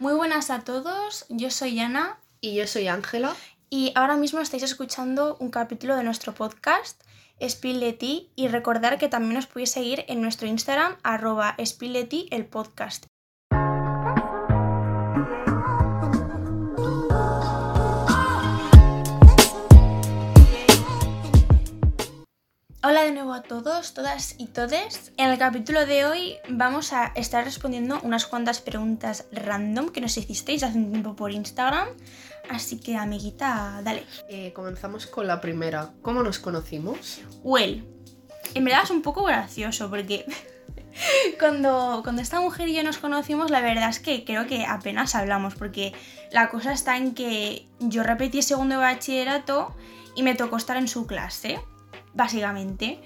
Muy 0.00 0.14
buenas 0.14 0.50
a 0.50 0.60
todos, 0.60 1.26
yo 1.28 1.50
soy 1.50 1.80
Ana 1.80 2.18
Y 2.40 2.54
yo 2.54 2.68
soy 2.68 2.86
Ángela. 2.86 3.34
y 3.68 3.90
ahora 3.96 4.16
mismo 4.16 4.38
estáis 4.38 4.62
escuchando 4.62 5.36
un 5.40 5.50
capítulo 5.50 5.96
de 5.96 6.04
nuestro 6.04 6.34
podcast 6.34 7.02
Spill 7.40 7.80
de 7.80 7.92
Ti 7.94 8.30
y 8.36 8.46
recordar 8.46 8.98
que 8.98 9.08
también 9.08 9.36
os 9.38 9.48
podéis 9.48 9.72
seguir 9.72 10.04
en 10.06 10.22
nuestro 10.22 10.46
Instagram 10.46 10.96
arroba 11.02 11.56
Spill 11.58 11.92
de 11.92 12.04
Ti, 12.04 12.28
el 12.30 12.46
podcast. 12.46 13.06
Hola 22.90 23.02
de 23.02 23.12
nuevo 23.12 23.34
a 23.34 23.42
todos, 23.42 23.92
todas 23.92 24.34
y 24.38 24.46
todes. 24.46 25.12
En 25.18 25.28
el 25.28 25.36
capítulo 25.36 25.84
de 25.84 26.06
hoy 26.06 26.36
vamos 26.48 26.94
a 26.94 27.12
estar 27.16 27.44
respondiendo 27.44 28.00
unas 28.02 28.24
cuantas 28.24 28.62
preguntas 28.62 29.26
random 29.30 29.90
que 29.90 30.00
nos 30.00 30.16
hicisteis 30.16 30.62
hace 30.62 30.78
un 30.78 30.90
tiempo 30.90 31.14
por 31.14 31.30
Instagram. 31.30 31.86
Así 32.48 32.80
que, 32.80 32.96
amiguita, 32.96 33.82
dale. 33.84 34.06
Eh, 34.30 34.54
comenzamos 34.54 35.06
con 35.06 35.26
la 35.26 35.38
primera. 35.42 35.90
¿Cómo 36.00 36.22
nos 36.22 36.38
conocimos? 36.38 37.20
Well, 37.42 37.86
en 38.54 38.64
verdad 38.64 38.84
es 38.84 38.90
un 38.90 39.02
poco 39.02 39.22
gracioso 39.24 39.90
porque 39.90 40.24
cuando, 41.38 42.00
cuando 42.02 42.22
esta 42.22 42.40
mujer 42.40 42.70
y 42.70 42.74
yo 42.74 42.82
nos 42.84 42.96
conocimos, 42.96 43.50
la 43.50 43.60
verdad 43.60 43.90
es 43.90 44.00
que 44.00 44.24
creo 44.24 44.46
que 44.46 44.64
apenas 44.64 45.14
hablamos 45.14 45.56
porque 45.56 45.92
la 46.32 46.48
cosa 46.48 46.72
está 46.72 46.96
en 46.96 47.12
que 47.12 47.68
yo 47.80 48.02
repetí 48.02 48.40
segundo 48.40 48.76
de 48.76 48.80
bachillerato 48.80 49.76
y 50.16 50.22
me 50.22 50.34
tocó 50.34 50.56
estar 50.56 50.78
en 50.78 50.88
su 50.88 51.06
clase, 51.06 51.60
básicamente. 52.14 53.00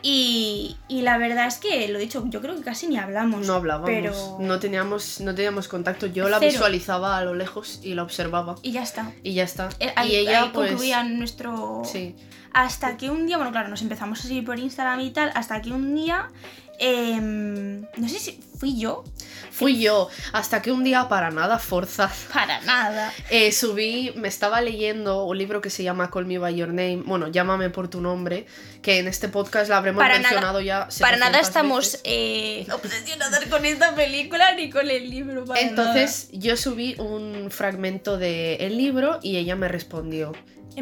Y, 0.00 0.76
y 0.86 1.02
la 1.02 1.18
verdad 1.18 1.46
es 1.46 1.56
que, 1.56 1.88
lo 1.88 1.98
dicho, 1.98 2.24
yo 2.28 2.40
creo 2.40 2.54
que 2.54 2.62
casi 2.62 2.86
ni 2.86 2.98
hablamos. 2.98 3.46
No 3.46 3.54
hablábamos. 3.54 3.90
Pero... 3.90 4.36
No, 4.38 4.60
teníamos, 4.60 5.20
no 5.20 5.34
teníamos 5.34 5.66
contacto. 5.66 6.06
Yo 6.06 6.28
la 6.28 6.38
Cero. 6.38 6.52
visualizaba 6.52 7.18
a 7.18 7.24
lo 7.24 7.34
lejos 7.34 7.80
y 7.82 7.94
la 7.94 8.04
observaba. 8.04 8.54
Y 8.62 8.70
ya 8.72 8.82
está. 8.82 9.12
Y 9.24 9.34
ya 9.34 9.42
está. 9.42 9.70
Eh, 9.80 9.92
Ahí, 9.96 10.12
y 10.12 10.16
ella, 10.16 10.44
ahí 10.44 10.50
pues. 10.52 10.70
concluía 10.70 11.02
nuestro... 11.02 11.82
Sí. 11.84 12.14
Hasta 12.52 12.96
que 12.96 13.10
un 13.10 13.26
día, 13.26 13.36
bueno, 13.36 13.52
claro, 13.52 13.68
nos 13.68 13.82
empezamos 13.82 14.20
a 14.20 14.22
seguir 14.22 14.44
por 14.44 14.58
Instagram 14.58 15.00
y 15.00 15.10
tal, 15.10 15.30
hasta 15.34 15.60
que 15.60 15.70
un 15.70 15.94
día, 15.94 16.30
em, 16.78 17.82
no 17.96 18.08
sé 18.08 18.18
si 18.18 18.40
fui 18.58 18.78
yo, 18.78 19.04
Fui 19.50 19.80
yo. 19.80 20.08
Hasta 20.32 20.62
que 20.62 20.70
un 20.70 20.84
día, 20.84 21.08
para 21.08 21.32
nada 21.32 21.58
forzado, 21.58 22.12
para 22.32 22.60
nada. 22.60 23.12
eh, 23.28 23.50
subí. 23.50 24.12
Me 24.14 24.28
estaba 24.28 24.60
leyendo 24.60 25.24
un 25.24 25.36
libro 25.36 25.60
que 25.60 25.68
se 25.68 25.82
llama 25.82 26.10
Call 26.12 26.26
Me 26.26 26.38
By 26.38 26.54
Your 26.54 26.68
Name. 26.68 27.02
Bueno, 27.04 27.26
llámame 27.26 27.68
por 27.70 27.88
tu 27.88 28.00
nombre. 28.00 28.46
Que 28.82 28.98
en 29.00 29.08
este 29.08 29.28
podcast 29.28 29.68
la 29.68 29.78
habremos 29.78 30.00
Para 30.00 30.14
nada- 30.18 30.28
mencionado 30.30 30.60
ya. 30.60 30.88
Para 31.00 31.16
nada 31.16 31.42
700 31.42 31.48
estamos 31.48 32.00
eh, 32.04 32.66
obsesionadas 32.72 33.46
con 33.46 33.64
esta 33.66 33.94
película 33.96 34.54
ni 34.54 34.70
con 34.70 34.88
el 34.88 35.10
libro. 35.10 35.44
para 35.44 35.60
Entonces 35.60 36.28
yo 36.32 36.56
subí 36.56 36.94
un 37.00 37.50
fragmento 37.50 38.16
del 38.16 38.76
libro 38.76 39.18
y 39.22 39.38
ella 39.38 39.56
me 39.56 39.66
respondió. 39.66 40.32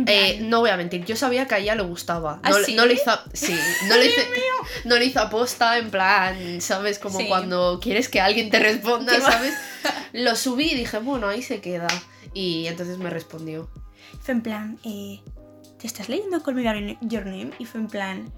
Eh, 0.06 0.38
no 0.42 0.60
voy 0.60 0.70
a 0.70 0.76
mentir, 0.76 1.04
yo 1.04 1.16
sabía 1.16 1.46
que 1.46 1.54
a 1.54 1.58
ella 1.58 1.74
le 1.74 1.82
gustaba. 1.82 2.40
¿Ah, 2.42 2.50
No, 2.50 2.56
sí? 2.64 2.74
no 2.74 2.84
le 2.86 2.94
hizo, 2.94 3.18
sí, 3.32 3.56
no 3.88 3.96
le 3.96 4.06
hice, 4.06 4.26
no 4.84 4.96
le 4.96 5.04
hizo 5.06 5.20
aposta 5.20 5.78
en 5.78 5.90
plan, 5.90 6.60
¿sabes? 6.60 6.98
Como 6.98 7.18
Sí. 7.18 7.26
cuando 7.28 7.78
quieres 7.82 8.08
que 8.08 8.20
alguien 8.20 8.50
te 8.50 8.58
responda, 8.58 9.18
¿sabes? 9.20 9.54
Lo 10.12 10.34
subí 10.36 10.72
y 10.72 10.74
dije, 10.74 10.98
bueno, 10.98 11.28
ahí 11.28 11.42
se 11.42 11.60
queda. 11.60 11.86
Y 12.34 12.66
entonces 12.66 12.98
me 12.98 13.10
respondió. 13.10 13.68
fue 14.20 14.34
en 14.34 14.42
plan, 14.42 14.78
eh, 14.84 15.20
¿te 15.78 15.86
estás 15.86 16.08
leyendo 16.08 16.42
Call 16.42 16.54
Me 16.56 16.62
By 16.64 16.98
Your 17.02 17.24
Name? 17.26 17.50
Y 17.58 17.64
fue 17.64 17.80
en 17.80 17.88
plan... 17.88 18.32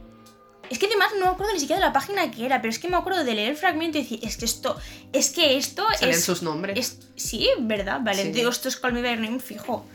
Es 0.71 0.79
que 0.79 0.85
además 0.87 1.09
no 1.19 1.25
me 1.25 1.31
acuerdo 1.33 1.55
ni 1.55 1.61
siquiera 1.61 1.81
de 1.81 1.87
la 1.87 1.95
página 1.95 2.31
que 2.31 2.45
era, 2.45 2.61
pero 2.61 2.71
es 2.71 2.79
que 2.79 2.89
me 2.89 2.97
acuerdo 2.99 3.25
de 3.25 3.35
leer 3.35 3.49
el 3.53 3.57
fragmento 3.57 3.97
y 3.97 4.03
decir, 4.03 4.21
es 4.23 4.37
que 4.37 4.45
esto, 4.45 4.77
es 5.15 5.31
que 5.31 5.57
esto 5.57 5.87
Salen 5.99 6.15
es... 6.15 6.23
sus 6.25 6.43
nombres. 6.43 6.79
Es- 6.79 6.99
sí, 7.17 7.49
¿verdad? 7.61 8.01
Vale, 8.03 8.23
Sí. 8.25 8.33
digo, 8.33 8.51
esto 8.51 8.69
es 8.69 8.77
Call 8.77 8.93
Me 8.93 9.01
By 9.01 9.13
Your 9.15 9.21
Name 9.25 9.41
fijo. 9.41 9.87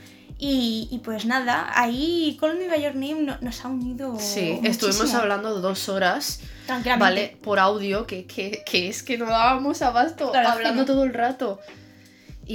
Y, 0.46 0.90
y 0.92 0.98
pues 1.00 1.26
nada, 1.26 1.72
ahí 1.74 2.38
Call 2.38 2.58
Me 2.58 2.68
By 2.68 2.82
Your 2.84 2.96
Name 2.96 3.22
no- 3.22 3.38
nos 3.40 3.64
ha 3.64 3.70
unido. 3.70 4.18
Sí, 4.20 4.60
estuvimos 4.64 5.14
hablando 5.14 5.62
dos 5.62 5.88
horas, 5.88 6.42
Tranquilamente. 6.66 7.06
¿vale? 7.06 7.38
Por 7.42 7.60
audio, 7.60 8.06
que, 8.06 8.26
que, 8.26 8.62
que 8.66 8.90
es 8.90 9.04
que 9.04 9.18
no 9.18 9.26
dábamos 9.28 9.82
abasto 9.82 10.34
hablando 10.36 10.82
no. 10.82 10.86
todo 10.86 11.06
el 11.06 11.14
rato. 11.14 11.60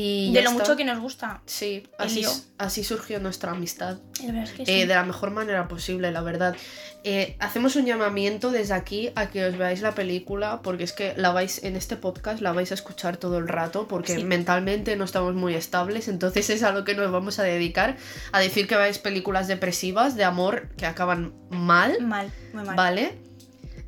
Y 0.01 0.33
De 0.33 0.43
lo 0.43 0.51
está. 0.51 0.63
mucho 0.63 0.77
que 0.77 0.85
nos 0.85 1.01
gusta. 1.01 1.43
Sí, 1.47 1.89
así, 1.99 2.25
así 2.57 2.85
surgió 2.85 3.19
nuestra 3.19 3.51
amistad. 3.51 3.99
La 4.21 4.27
verdad 4.27 4.43
es 4.45 4.51
que 4.53 4.65
sí. 4.65 4.71
Eh, 4.73 4.87
de 4.87 4.95
la 4.95 5.03
mejor 5.05 5.33
manera 5.33 5.67
posible, 5.67 6.13
la 6.13 6.21
verdad. 6.21 6.55
Eh, 7.03 7.37
hacemos 7.41 7.75
un 7.75 7.85
llamamiento 7.85 8.53
desde 8.53 8.75
aquí 8.75 9.11
a 9.17 9.29
que 9.31 9.45
os 9.45 9.57
veáis 9.59 9.81
la 9.81 9.97
película, 9.97 10.61
porque 10.63 10.85
es 10.85 10.93
que 10.93 11.15
la 11.17 11.33
vais 11.33 11.65
en 11.65 11.75
este 11.75 11.97
podcast 11.97 12.41
la 12.41 12.53
vais 12.53 12.71
a 12.71 12.75
escuchar 12.75 13.17
todo 13.17 13.39
el 13.39 13.49
rato, 13.49 13.89
porque 13.89 14.15
Sí. 14.17 14.23
mentalmente 14.25 14.95
no 14.95 15.05
estamos 15.05 15.35
muy 15.35 15.55
estables, 15.55 16.07
entonces 16.07 16.49
es 16.51 16.63
a 16.63 16.71
lo 16.71 16.85
que 16.85 16.95
nos 16.95 17.11
vamos 17.11 17.41
a 17.41 17.43
dedicar, 17.43 17.97
a 18.31 18.39
decir 18.39 18.69
que 18.69 18.77
veáis 18.77 18.99
películas 18.99 19.49
depresivas 19.49 20.15
de 20.15 20.23
amor 20.25 20.69
que 20.77 20.87
acaban 20.87 21.33
mal, 21.51 22.01
Mal, 22.03 22.31
muy 22.53 22.63
mal. 22.65 22.77
¿vale? 22.77 23.19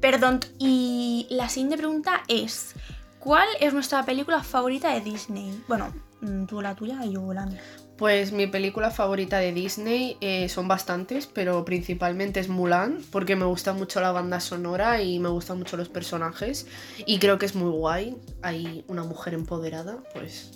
Perdón, 0.00 0.40
y 0.58 1.26
la 1.30 1.48
siguiente 1.48 1.76
pregunta 1.76 2.22
es: 2.26 2.74
¿Cuál 3.20 3.48
es 3.60 3.74
nuestra 3.74 4.04
película 4.06 4.42
favorita 4.42 4.92
de 4.94 5.02
Disney? 5.02 5.62
Bueno, 5.68 5.92
mm, 6.22 6.46
tú 6.46 6.62
la 6.62 6.74
tuya 6.74 7.04
y 7.04 7.12
yo 7.12 7.32
la 7.34 7.44
mía. 7.44 7.60
Pues 7.98 8.32
mi 8.32 8.46
película 8.46 8.90
favorita 8.90 9.36
de 9.38 9.52
Disney 9.52 10.16
eh, 10.22 10.48
son 10.48 10.68
bastantes, 10.68 11.26
pero 11.26 11.66
principalmente 11.66 12.40
es 12.40 12.48
Mulan, 12.48 13.04
porque 13.12 13.36
me 13.36 13.44
gusta 13.44 13.74
mucho 13.74 14.00
la 14.00 14.10
banda 14.10 14.40
sonora 14.40 15.02
y 15.02 15.18
me 15.18 15.28
gustan 15.28 15.58
mucho 15.58 15.76
los 15.76 15.90
personajes. 15.90 16.66
Y 17.04 17.18
creo 17.18 17.38
que 17.38 17.44
es 17.44 17.54
muy 17.54 17.70
guay. 17.70 18.16
Hay 18.40 18.86
una 18.88 19.04
mujer 19.04 19.34
empoderada, 19.34 19.98
pues. 20.14 20.52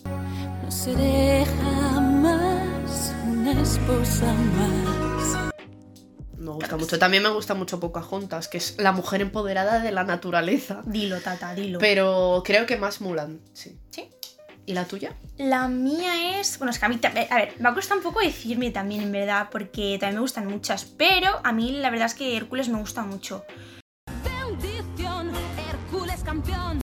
No 0.62 0.70
seré 0.70 1.44
jamás 1.44 3.14
una 3.28 3.60
esposa 3.60 4.32
más. 4.32 5.13
Me 6.44 6.50
gusta 6.52 6.76
mucho. 6.76 6.98
También 6.98 7.22
me 7.22 7.30
gusta 7.30 7.54
mucho 7.54 7.80
Pocahontas, 7.80 8.48
que 8.48 8.58
es 8.58 8.76
la 8.78 8.92
mujer 8.92 9.20
empoderada 9.22 9.80
de 9.80 9.90
la 9.92 10.04
naturaleza. 10.04 10.82
Dilo, 10.84 11.20
tata, 11.20 11.54
dilo. 11.54 11.78
Pero 11.78 12.42
creo 12.44 12.66
que 12.66 12.76
más 12.76 13.00
Mulan, 13.00 13.40
sí. 13.52 13.78
¿Sí? 13.90 14.10
¿Y 14.66 14.72
la 14.74 14.84
tuya? 14.86 15.14
La 15.36 15.68
mía 15.68 16.38
es. 16.40 16.58
Bueno, 16.58 16.70
es 16.70 16.78
que 16.78 16.86
a 16.86 16.88
mí. 16.88 16.96
ta- 16.96 17.12
A 17.30 17.36
ver, 17.36 17.54
me 17.58 17.72
cuesta 17.72 17.94
un 17.94 18.02
poco 18.02 18.20
decirme 18.20 18.70
también, 18.70 19.02
en 19.02 19.12
verdad, 19.12 19.48
porque 19.50 19.98
también 20.00 20.16
me 20.16 20.20
gustan 20.22 20.46
muchas. 20.46 20.84
Pero 20.84 21.28
a 21.44 21.52
mí 21.52 21.72
la 21.72 21.90
verdad 21.90 22.06
es 22.06 22.14
que 22.14 22.36
Hércules 22.36 22.68
me 22.68 22.78
gusta 22.78 23.02
mucho. 23.02 23.44
Bendición, 24.24 25.30
Hércules 25.68 26.22
campeón. 26.24 26.80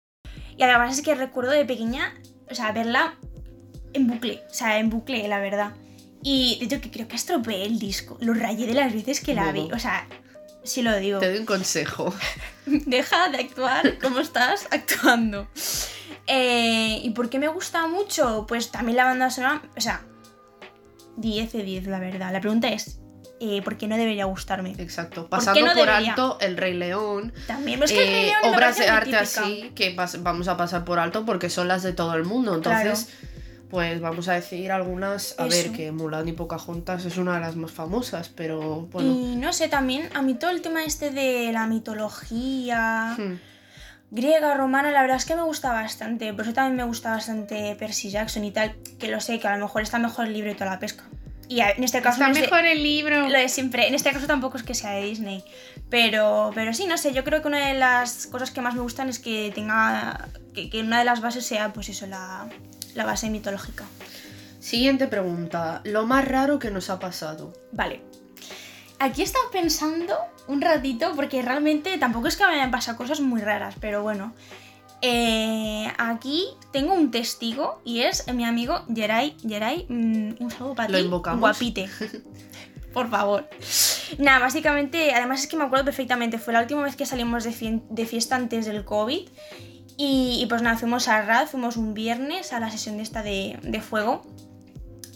Y 0.55 0.63
además 0.63 0.97
es 0.97 1.03
que 1.05 1.13
recuerdo 1.13 1.51
de 1.51 1.65
pequeña, 1.65 2.15
o 2.49 2.55
sea, 2.55 2.71
verla 2.71 3.15
en 3.93 4.07
bucle. 4.07 4.41
O 4.49 4.53
sea, 4.53 4.79
en 4.79 4.89
bucle, 4.89 5.27
la 5.27 5.39
verdad. 5.39 5.73
Y 6.23 6.57
de 6.59 6.65
hecho 6.65 6.81
que 6.81 6.91
creo 6.91 7.07
que 7.07 7.15
estropeé 7.15 7.65
el 7.65 7.79
disco. 7.79 8.17
Lo 8.21 8.33
rayé 8.33 8.67
de 8.67 8.73
las 8.73 8.93
veces 8.93 9.21
que 9.21 9.33
la 9.33 9.51
vi. 9.51 9.69
O 9.73 9.79
sea, 9.79 10.07
sí 10.63 10.81
lo 10.81 10.95
digo. 10.97 11.19
Te 11.19 11.29
doy 11.29 11.39
un 11.39 11.45
consejo. 11.45 12.13
Deja 12.65 13.29
de 13.29 13.37
actuar 13.37 13.97
como 13.99 14.19
estás 14.19 14.67
actuando. 14.71 15.47
Eh, 16.27 16.99
¿Y 17.03 17.11
por 17.11 17.29
qué 17.29 17.39
me 17.39 17.47
gusta 17.47 17.87
mucho? 17.87 18.45
Pues 18.47 18.71
también 18.71 18.97
la 18.97 19.05
banda 19.05 19.29
sonora, 19.29 19.61
o 19.77 19.81
sea, 19.81 20.01
10 21.15 21.53
de 21.53 21.63
10, 21.63 21.87
la 21.87 21.99
verdad. 21.99 22.33
La 22.33 22.41
pregunta 22.41 22.67
es, 22.67 22.99
eh, 23.39 23.61
¿por 23.61 23.77
qué 23.77 23.87
no 23.87 23.97
debería 23.97 24.25
gustarme? 24.25 24.75
Exacto. 24.77 25.27
Pasando 25.27 25.65
no 25.65 25.73
por 25.73 25.89
alto 25.89 26.37
El 26.41 26.57
Rey 26.57 26.73
León. 26.73 27.33
También, 27.47 27.81
es 27.83 27.91
que 27.91 28.03
el 28.03 28.09
eh, 28.09 28.11
Rey 28.11 28.25
León 28.25 28.41
me 28.43 28.49
obras 28.49 28.77
de 28.77 28.87
arte 28.87 29.11
típica. 29.11 29.21
así 29.21 29.71
que 29.75 29.95
vamos 30.19 30.47
a 30.47 30.57
pasar 30.57 30.83
por 30.83 30.99
alto 30.99 31.25
porque 31.25 31.49
son 31.49 31.67
las 31.67 31.83
de 31.83 31.93
todo 31.93 32.13
el 32.15 32.25
mundo. 32.25 32.55
Entonces, 32.55 33.09
pues 33.69 33.99
vamos 33.99 34.27
a 34.29 34.33
decir 34.33 34.71
algunas. 34.71 35.35
A 35.37 35.45
ver, 35.45 35.71
que 35.71 35.91
Mulan 35.91 36.27
y 36.27 36.31
Pocahontas 36.33 37.05
es 37.05 37.17
una 37.17 37.35
de 37.35 37.41
las 37.41 37.55
más 37.55 37.71
famosas, 37.71 38.29
pero 38.29 38.81
bueno. 38.91 39.11
Y 39.13 39.35
no 39.35 39.51
sé, 39.53 39.67
también 39.67 40.09
a 40.15 40.21
mí 40.21 40.35
todo 40.35 40.51
el 40.51 40.61
tema 40.61 40.83
este 40.83 41.11
de 41.11 41.51
la 41.51 41.67
mitología 41.67 43.15
Hmm. 43.17 43.35
griega, 44.11 44.53
romana, 44.53 44.91
la 44.91 45.01
verdad 45.01 45.17
es 45.17 45.25
que 45.25 45.35
me 45.35 45.41
gusta 45.43 45.71
bastante. 45.73 46.33
Por 46.33 46.43
eso 46.45 46.53
también 46.53 46.75
me 46.77 46.83
gusta 46.83 47.11
bastante 47.11 47.75
Percy 47.77 48.09
Jackson 48.09 48.43
y 48.45 48.51
tal, 48.51 48.75
que 48.99 49.07
lo 49.09 49.19
sé, 49.19 49.39
que 49.39 49.47
a 49.47 49.55
lo 49.57 49.65
mejor 49.65 49.81
está 49.81 49.99
mejor 49.99 50.27
el 50.27 50.33
libro 50.33 50.51
y 50.51 50.53
toda 50.55 50.71
la 50.71 50.79
pesca. 50.79 51.03
Y 51.49 51.61
en 51.61 51.81
este 51.83 52.01
caso 52.01 52.19
no 52.19 52.27
es 52.31 52.49
de- 52.51 52.71
el 52.73 52.83
libro. 52.83 53.29
Lo 53.29 53.37
de 53.39 53.47
siempre. 53.47 53.87
En 53.87 53.95
este 53.95 54.11
caso 54.11 54.27
tampoco 54.27 54.57
es 54.57 54.63
que 54.63 54.73
sea 54.73 54.91
de 54.91 55.03
Disney. 55.05 55.43
Pero, 55.89 56.51
pero 56.53 56.73
sí, 56.73 56.87
no 56.87 56.97
sé, 56.97 57.13
yo 57.13 57.23
creo 57.23 57.41
que 57.41 57.47
una 57.47 57.67
de 57.69 57.73
las 57.73 58.27
cosas 58.27 58.51
que 58.51 58.59
más 58.59 58.75
me 58.75 58.81
gustan 58.81 59.07
es 59.07 59.19
que 59.19 59.51
tenga. 59.55 60.27
que, 60.53 60.69
que 60.69 60.81
una 60.81 60.99
de 60.99 61.05
las 61.05 61.21
bases 61.21 61.45
sea, 61.45 61.71
pues 61.71 61.87
eso, 61.87 62.05
la, 62.07 62.49
la 62.97 63.05
base 63.05 63.29
mitológica. 63.29 63.85
Siguiente 64.59 65.07
pregunta. 65.07 65.81
Lo 65.85 66.05
más 66.05 66.27
raro 66.27 66.59
que 66.59 66.71
nos 66.71 66.89
ha 66.89 66.99
pasado. 66.99 67.53
Vale. 67.71 68.01
Aquí 68.99 69.21
he 69.21 69.23
estado 69.23 69.49
pensando 69.51 70.15
un 70.47 70.59
ratito, 70.61 71.13
porque 71.15 71.41
realmente 71.41 71.97
tampoco 71.97 72.27
es 72.27 72.35
que 72.35 72.45
me 72.45 72.53
hayan 72.53 72.71
pasado 72.71 72.97
cosas 72.97 73.19
muy 73.21 73.39
raras, 73.41 73.75
pero 73.79 74.01
bueno. 74.01 74.33
Eh, 75.03 75.87
aquí 75.99 76.47
tengo 76.73 76.93
un 76.95 77.11
testigo 77.11 77.79
y 77.85 78.01
es 78.01 78.25
mi 78.33 78.43
amigo 78.45 78.83
Geray. 78.93 79.37
Geray, 79.47 79.85
mm, 79.87 80.43
un 80.43 80.49
saludo 80.51 80.73
para 80.73 80.89
Lo 80.89 80.97
ti. 80.97 81.03
invocamos. 81.05 81.39
Guapite. 81.39 81.87
Por 82.93 83.07
favor. 83.11 83.47
Nada, 84.17 84.39
básicamente, 84.39 85.13
además 85.13 85.41
es 85.41 85.47
que 85.47 85.55
me 85.55 85.65
acuerdo 85.65 85.85
perfectamente, 85.85 86.39
fue 86.39 86.51
la 86.53 86.61
última 86.61 86.81
vez 86.81 86.95
que 86.95 87.05
salimos 87.05 87.43
de, 87.43 87.51
fie- 87.51 87.83
de 87.89 88.05
fiesta 88.07 88.35
antes 88.35 88.65
del 88.65 88.83
COVID 88.85 89.27
Y, 89.97 90.45
pues 90.47 90.61
nada, 90.61 90.77
fuimos 90.77 91.07
a 91.07 91.21
Rad, 91.23 91.47
fuimos 91.47 91.75
un 91.75 91.93
viernes 91.95 92.53
a 92.53 92.59
la 92.59 92.69
sesión 92.69 92.97
de 92.97 93.03
esta 93.03 93.23
de, 93.23 93.57
de 93.63 93.81
fuego. 93.81 94.21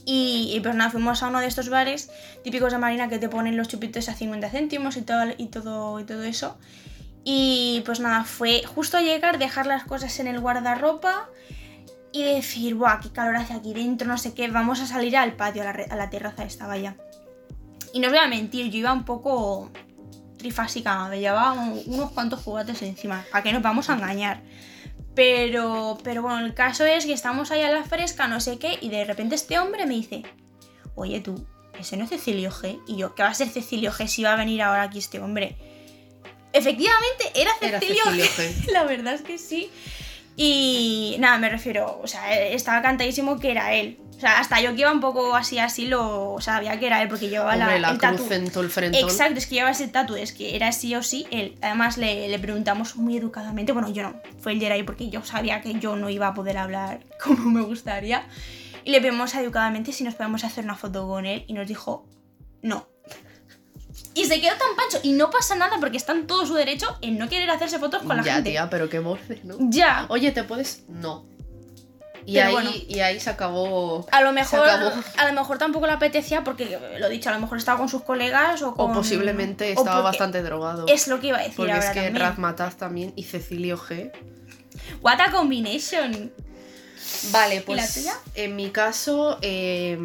Y, 0.06 0.60
pues 0.64 0.76
nada, 0.76 0.90
fuimos 0.90 1.22
a 1.22 1.28
uno 1.28 1.40
de 1.40 1.46
estos 1.46 1.70
bares 1.70 2.10
típicos 2.44 2.72
de 2.72 2.80
Marina 2.80 3.08
que 3.08 3.20
te 3.20 3.30
ponen 3.30 3.56
los 3.58 3.68
chupitos 3.68 4.10
a 4.10 4.16
50 4.16 4.50
céntimos 4.50 4.98
y 4.98 5.04
todo, 5.04 5.26
y 5.38 5.46
todo, 5.48 6.00
y 6.00 6.04
todo 6.04 6.24
eso. 6.24 6.58
Y 7.24 7.84
pues 7.86 8.00
nada, 8.00 8.24
fue 8.24 8.64
justo 8.64 9.00
llegar, 9.00 9.38
dejar 9.38 9.68
las 9.68 9.84
cosas 9.84 10.20
en 10.20 10.26
el 10.26 10.40
guardarropa 10.40 11.30
y 12.12 12.24
decir, 12.24 12.74
¡buah, 12.74 13.00
qué 13.00 13.12
calor 13.12 13.36
hace 13.36 13.54
aquí 13.54 13.76
dentro! 13.76 14.08
No 14.08 14.18
sé 14.18 14.34
qué, 14.34 14.48
vamos 14.50 14.80
a 14.82 14.88
salir 14.88 15.16
al 15.16 15.34
patio, 15.36 15.62
a 15.62 15.66
la, 15.66 15.86
a 15.92 15.96
la 15.96 16.10
terraza 16.10 16.44
esta, 16.44 16.66
vaya. 16.66 16.96
Y 17.94 18.00
no 18.00 18.08
os 18.08 18.14
voy 18.14 18.22
a 18.24 18.28
mentir, 18.28 18.72
yo 18.72 18.80
iba 18.80 18.92
un 18.92 19.06
poco 19.06 19.70
trifásica, 20.38 21.08
me 21.10 21.20
llevaba 21.20 21.54
un- 21.54 21.84
unos 21.86 22.12
cuantos 22.12 22.42
juguetes 22.42 22.82
encima, 22.82 23.24
a 23.32 23.44
que 23.44 23.54
nos 23.54 23.62
vamos 23.62 23.92
a 23.92 23.94
engañar. 23.94 24.42
Pero, 25.16 25.98
pero 26.04 26.22
bueno, 26.22 26.46
el 26.46 26.54
caso 26.54 26.86
es 26.86 27.06
que 27.06 27.14
estamos 27.14 27.52
ahí 27.52 27.62
a 27.62 27.70
la 27.70 27.84
fresca, 27.84 28.28
no 28.28 28.40
sé 28.40 28.58
qué, 28.58 28.78
y 28.82 28.90
de 28.90 29.04
repente 29.04 29.36
este 29.36 29.60
hombre 29.60 29.86
me 29.86 29.96
dice, 29.96 30.24
oye 30.96 31.20
tú, 31.20 31.46
ese 31.78 31.98
no 31.98 32.06
es 32.06 32.10
Cecilio 32.10 32.52
G. 32.52 32.80
Y 32.88 32.98
yo, 32.98 33.16
¿qué 33.16 33.24
va 33.24 33.30
a 33.30 33.34
ser 33.34 33.50
Cecilio 33.50 33.92
G 33.92 34.08
si 34.08 34.24
va 34.24 34.34
a 34.34 34.36
venir 34.38 34.62
ahora 34.62 34.84
aquí 34.84 35.00
este 35.00 35.20
hombre? 35.20 35.58
Efectivamente, 36.54 37.32
era 37.34 37.52
Era 37.62 37.80
Cecilio, 37.80 38.04
Cecilio 38.06 38.26
G. 38.26 38.66
G. 38.66 38.72
La 38.72 38.84
verdad 38.84 39.14
es 39.16 39.22
que 39.22 39.38
sí. 39.38 39.70
Y 40.38 41.18
nada, 41.20 41.38
me 41.38 41.50
refiero, 41.50 42.00
o 42.02 42.08
sea, 42.08 42.40
estaba 42.40 42.82
cantadísimo 42.82 43.40
que 43.40 43.52
era 43.52 43.74
él. 43.74 44.00
O 44.22 44.24
sea, 44.24 44.40
hasta 44.40 44.62
yo 44.62 44.76
que 44.76 44.82
iba 44.82 44.92
un 44.92 45.00
poco 45.00 45.36
así, 45.36 45.58
así, 45.58 45.88
lo 45.88 46.36
sabía 46.42 46.80
que 46.80 46.86
era 46.86 47.02
él 47.02 47.10
porque 47.10 47.28
llevaba 47.28 47.54
Hombre, 47.54 47.80
la, 47.80 47.88
la 47.88 47.94
el 47.94 47.98
tatu. 47.98 48.28
en 48.32 48.52
todo 48.52 48.62
el 48.64 48.70
frentón. 48.70 49.02
Exacto, 49.04 49.40
es 49.40 49.48
que 49.48 49.56
llevaba 49.56 49.72
ese 49.72 49.88
tatu, 49.88 50.16
es 50.16 50.32
que 50.32 50.56
era 50.56 50.72
sí 50.74 50.94
o 50.94 51.02
sí 51.02 51.26
él. 51.32 51.58
Además 51.64 51.98
le, 51.98 52.30
le 52.30 52.38
preguntamos 52.38 52.98
muy 52.98 53.18
educadamente, 53.18 53.72
bueno, 53.72 53.90
yo 53.90 54.04
no, 54.04 54.22
fue 54.40 54.52
el 54.52 54.60
Jerai 54.60 54.84
porque 54.84 55.10
yo 55.10 55.24
sabía 55.24 55.62
que 55.62 55.74
yo 55.80 55.96
no 55.96 56.08
iba 56.12 56.28
a 56.28 56.36
poder 56.36 56.60
hablar 56.60 57.00
como 57.24 57.50
me 57.50 57.62
gustaría. 57.62 58.28
Y 58.84 58.92
le 58.92 59.02
pedimos 59.02 59.34
educadamente 59.34 59.92
si 59.92 60.04
nos 60.04 60.14
podíamos 60.14 60.44
hacer 60.44 60.66
una 60.66 60.76
foto 60.76 61.08
con 61.08 61.26
él 61.26 61.44
y 61.48 61.54
nos 61.54 61.68
dijo 61.68 62.06
no. 62.62 62.88
Y 64.14 64.26
se 64.26 64.40
quedó 64.40 64.52
tan 64.52 64.76
pancho 64.76 65.00
y 65.02 65.14
no 65.14 65.32
pasa 65.32 65.56
nada 65.56 65.78
porque 65.80 65.98
está 65.98 66.12
en 66.12 66.28
todo 66.28 66.46
su 66.46 66.54
derecho 66.54 66.86
en 67.02 67.18
no 67.18 67.28
querer 67.28 67.50
hacerse 67.50 67.80
fotos 67.80 68.04
con 68.04 68.18
la 68.18 68.24
ya, 68.24 68.36
gente. 68.36 68.52
tía, 68.52 68.70
pero 68.70 68.88
qué 68.88 69.00
borde, 69.00 69.42
¿no? 69.44 69.56
Ya. 69.60 70.06
Oye, 70.10 70.32
¿te 70.32 70.44
puedes? 70.44 70.84
No. 70.90 71.26
Y 72.26 72.38
ahí, 72.38 72.52
bueno. 72.52 72.72
y 72.74 73.00
ahí 73.00 73.20
se 73.20 73.30
acabó. 73.30 74.06
A 74.12 74.22
lo 74.22 74.32
mejor, 74.32 74.68
acabó. 74.68 74.92
a 75.18 75.28
lo 75.28 75.34
mejor 75.34 75.58
tampoco 75.58 75.88
le 75.88 75.94
apetecía 75.94 76.44
porque, 76.44 76.80
lo 77.00 77.10
dicho, 77.10 77.30
a 77.30 77.34
lo 77.34 77.40
mejor 77.40 77.58
estaba 77.58 77.78
con 77.78 77.90
sus 77.90 78.04
colegas 78.04 78.62
o 78.62 78.76
con... 78.76 78.92
O 78.92 78.94
posiblemente 78.94 79.72
estaba 79.72 80.02
bastante 80.02 80.42
drogado. 80.44 80.86
Es 80.88 81.08
lo 81.08 81.20
que 81.20 81.28
iba 81.28 81.38
a 81.38 81.42
decir 81.42 81.56
porque 81.56 81.72
ahora 81.72 81.86
es 81.86 81.92
que 81.92 82.02
también. 82.02 82.22
Razmataz 82.22 82.78
también 82.78 83.14
y 83.16 83.24
Cecilio 83.24 83.78
G. 83.78 84.12
What 85.02 85.20
a 85.20 85.32
combination. 85.32 86.32
Vale, 87.32 87.62
pues 87.62 87.78
la 87.78 87.88
tuya? 87.88 88.20
en 88.36 88.56
mi 88.56 88.70
caso 88.70 89.38
eh, 89.42 89.98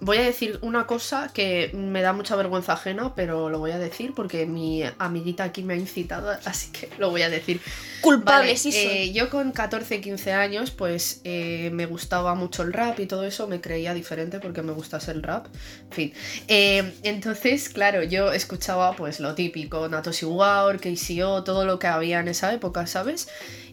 voy 0.00 0.18
a 0.18 0.22
decir 0.22 0.58
una 0.62 0.86
cosa 0.86 1.30
que 1.32 1.70
me 1.74 2.02
da 2.02 2.12
mucha 2.12 2.36
vergüenza 2.36 2.74
ajena, 2.74 3.14
pero 3.14 3.50
lo 3.50 3.58
voy 3.58 3.72
a 3.72 3.78
decir 3.78 4.12
porque 4.14 4.46
mi 4.46 4.82
amiguita 4.98 5.44
aquí 5.44 5.62
me 5.62 5.74
ha 5.74 5.76
incitado, 5.76 6.30
así 6.44 6.70
que 6.70 6.88
lo 6.98 7.10
voy 7.10 7.22
a 7.22 7.30
decir. 7.30 7.60
Culpable, 8.00 8.46
Vale, 8.46 8.56
sí 8.56 8.70
eh, 8.72 9.12
yo 9.12 9.28
con 9.28 9.50
14, 9.50 10.00
15 10.00 10.32
años, 10.32 10.70
pues 10.70 11.20
eh, 11.24 11.70
me 11.72 11.86
gustaba 11.86 12.34
mucho 12.34 12.62
el 12.62 12.72
rap 12.72 13.00
y 13.00 13.06
todo 13.06 13.24
eso, 13.24 13.48
me 13.48 13.60
creía 13.60 13.92
diferente 13.92 14.38
porque 14.38 14.62
me 14.62 14.72
gustase 14.72 15.10
el 15.10 15.22
rap. 15.22 15.46
En 15.90 15.92
fin. 15.92 16.12
Eh, 16.46 16.94
entonces, 17.02 17.68
claro, 17.68 18.04
yo 18.04 18.32
escuchaba 18.32 18.94
pues 18.94 19.18
lo 19.18 19.34
típico, 19.34 19.88
Natos 19.88 20.22
War, 20.22 20.78
KCO, 20.78 21.42
todo 21.42 21.64
lo 21.64 21.78
que 21.78 21.88
había 21.88 22.20
en 22.20 22.28
esa 22.28 22.52
época, 22.52 22.86
¿sabes? 22.86 23.28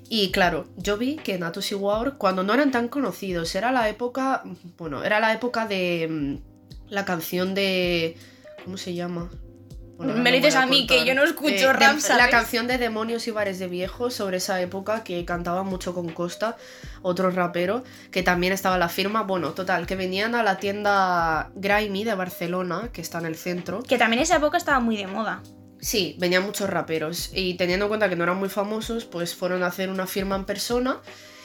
Y 0.10 0.32
claro, 0.32 0.68
yo 0.78 0.98
vi 0.98 1.16
que 1.16 1.38
Natos 1.40 1.72
y 1.72 1.76
War, 1.76 2.18
cuando 2.18 2.44
no 2.44 2.54
eran 2.54 2.72
tan 2.72 2.88
conocidos, 2.90 3.56
era 3.56 3.72
la 3.72 3.90
época, 3.90 4.44
bueno, 4.78 5.04
era 5.04 5.20
la 5.20 5.34
época 5.34 5.66
de 5.68 6.08
mm, 6.10 6.92
la 6.94 7.06
canción 7.06 7.56
de... 7.56 8.16
¿Cómo 8.64 8.78
se 8.78 8.94
llama? 8.94 9.30
Bueno, 9.98 10.14
Me 10.14 10.32
lo 10.32 10.38
no 10.38 10.46
dices 10.46 10.56
a 10.56 10.66
mí, 10.66 10.86
que 10.88 11.06
yo 11.06 11.16
no 11.16 11.24
escucho 11.24 11.72
Eh, 11.72 11.74
de- 11.74 12.18
La 12.18 12.30
canción 12.30 12.68
de 12.68 12.78
Demonios 12.78 13.28
y 13.28 13.32
Bares 13.32 13.60
de 13.60 13.68
Viejos 13.68 14.14
sobre 14.14 14.38
esa 14.38 14.60
época 14.62 15.04
que 15.04 15.24
cantaba 15.24 15.64
mucho 15.64 15.94
con 15.94 16.10
Costa, 16.10 16.58
otro 17.02 17.32
rapero, 17.32 17.84
que 18.12 18.22
también 18.22 18.52
estaba 18.52 18.76
en 18.76 18.82
la 18.82 18.90
firma. 18.90 19.24
Bueno, 19.24 19.52
total, 19.54 19.88
que 19.88 19.96
venían 19.96 20.36
a 20.36 20.44
la 20.44 20.58
tienda 20.58 21.50
Grimy 21.56 22.04
de 22.04 22.14
Barcelona, 22.16 22.90
que 22.92 23.02
está 23.02 23.20
en 23.20 23.26
el 23.28 23.36
centro. 23.36 23.82
Que 23.84 23.98
también 23.98 24.22
esa 24.22 24.36
época 24.36 24.58
estaba 24.58 24.80
muy 24.82 24.98
de 24.98 25.08
moda. 25.08 25.42
Sí, 25.86 26.16
venían 26.18 26.42
muchos 26.42 26.68
raperos 26.68 27.30
y 27.32 27.54
teniendo 27.58 27.86
en 27.86 27.90
cuenta 27.90 28.10
que 28.10 28.16
no 28.16 28.24
eran 28.24 28.38
muy 28.38 28.50
famosos, 28.50 29.06
pues 29.06 29.36
fueron 29.36 29.62
a 29.62 29.68
hacer 29.68 29.92
una 29.92 30.08
firma 30.08 30.36
en 30.36 30.46
persona. 30.46 31.00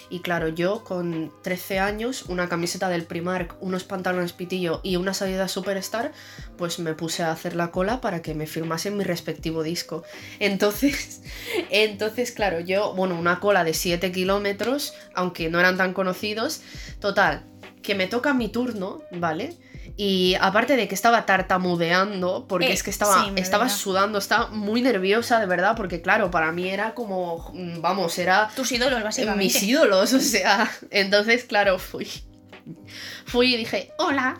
Y 0.08 0.20
claro, 0.20 0.48
yo 0.48 0.82
con 0.82 1.30
13 1.42 1.78
años, 1.78 2.22
una 2.22 2.48
camiseta 2.48 2.88
del 2.88 3.04
Primark, 3.04 3.58
unos 3.60 3.84
pantalones 3.84 4.32
pitillo 4.32 4.80
y 4.82 4.96
una 4.96 5.12
salida 5.12 5.46
Superstar, 5.46 6.12
pues 6.56 6.78
me 6.78 6.94
puse 6.94 7.22
a 7.22 7.32
hacer 7.32 7.54
la 7.54 7.70
cola 7.70 8.00
para 8.00 8.22
que 8.22 8.34
me 8.34 8.46
firmasen 8.46 8.96
mi 8.96 9.04
respectivo 9.04 9.62
disco. 9.62 10.04
Entonces, 10.40 11.20
entonces 11.68 12.32
claro, 12.32 12.60
yo, 12.60 12.94
bueno, 12.94 13.18
una 13.18 13.40
cola 13.40 13.62
de 13.62 13.74
7 13.74 14.10
kilómetros, 14.10 14.94
aunque 15.12 15.50
no 15.50 15.60
eran 15.60 15.76
tan 15.76 15.92
conocidos, 15.92 16.62
total, 16.98 17.44
que 17.82 17.94
me 17.94 18.06
toca 18.06 18.32
mi 18.32 18.48
turno, 18.48 19.02
¿vale? 19.12 19.58
Y 20.02 20.34
aparte 20.40 20.76
de 20.76 20.88
que 20.88 20.94
estaba 20.94 21.26
tartamudeando, 21.26 22.46
porque 22.48 22.68
Eh, 22.68 22.72
es 22.72 22.82
que 22.82 22.88
estaba, 22.88 23.22
sí, 23.22 23.32
estaba 23.36 23.64
verdad. 23.64 23.76
sudando, 23.76 24.16
estaba 24.18 24.46
muy 24.46 24.80
nerviosa 24.80 25.38
de 25.40 25.44
verdad, 25.44 25.76
porque 25.76 26.00
claro, 26.00 26.30
para 26.30 26.52
mí 26.52 26.70
era 26.70 26.94
como, 26.94 27.50
mm, 27.52 27.82
vamos, 27.82 28.18
era 28.18 28.48
Tus 28.56 28.72
ídolos, 28.72 29.02
básicamente. 29.02 29.44
mis 29.44 29.62
ídolos, 29.62 30.12
o 30.14 30.20
sea, 30.20 30.70
entonces 30.90 31.44
claro, 31.44 31.78
fui. 31.78 32.08
Fui 33.26 33.52
y 33.54 33.58
dije, 33.58 33.92
hola. 33.98 34.38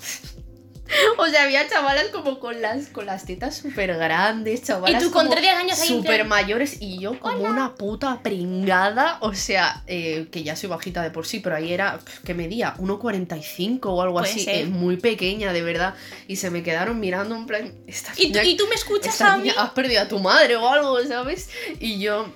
O 1.19 1.27
sea, 1.27 1.45
había 1.45 1.69
chavalas 1.69 2.07
como 2.07 2.39
con 2.39 2.61
las, 2.61 2.89
con 2.89 3.07
las 3.07 3.25
tetas 3.25 3.57
súper 3.57 3.97
grandes, 3.97 4.63
chavalas 4.63 5.03
Y 5.03 5.05
tú 5.05 5.11
con 5.11 5.27
como 5.27 5.37
13 5.37 5.51
años 5.51 5.81
ahí 5.81 5.89
súper 5.89 6.25
mayores 6.25 6.79
y 6.81 6.99
yo 6.99 7.19
como 7.19 7.45
una 7.45 7.75
puta 7.75 8.21
pringada, 8.23 9.19
o 9.21 9.35
sea, 9.35 9.83
eh, 9.87 10.29
que 10.31 10.43
ya 10.43 10.57
soy 10.57 10.69
bajita 10.69 11.03
de 11.03 11.11
por 11.11 11.27
sí, 11.27 11.41
pero 11.41 11.57
ahí 11.57 11.73
era, 11.73 11.99
que 12.25 12.35
medía 12.35 12.75
1,45 12.77 13.81
o 13.85 14.03
algo 14.03 14.21
así, 14.21 14.45
eh, 14.49 14.67
muy 14.67 14.97
pequeña, 14.97 15.53
de 15.53 15.63
verdad, 15.63 15.95
y 16.29 16.37
se 16.37 16.51
me 16.51 16.63
quedaron 16.63 17.01
mirando 17.01 17.37
en 17.37 17.47
plan, 17.47 17.75
¿Y, 18.17 18.33
tú, 18.33 18.39
y 18.43 18.57
tú 18.57 18.67
me 18.69 18.75
escuchas 18.75 19.21
a 19.21 19.37
mí. 19.37 19.51
has 19.57 19.71
perdido 19.71 20.03
a 20.03 20.09
tu 20.09 20.19
madre 20.19 20.57
o 20.57 20.69
algo, 20.69 21.03
¿sabes? 21.07 21.51
Y 21.79 22.01
yo, 22.01 22.27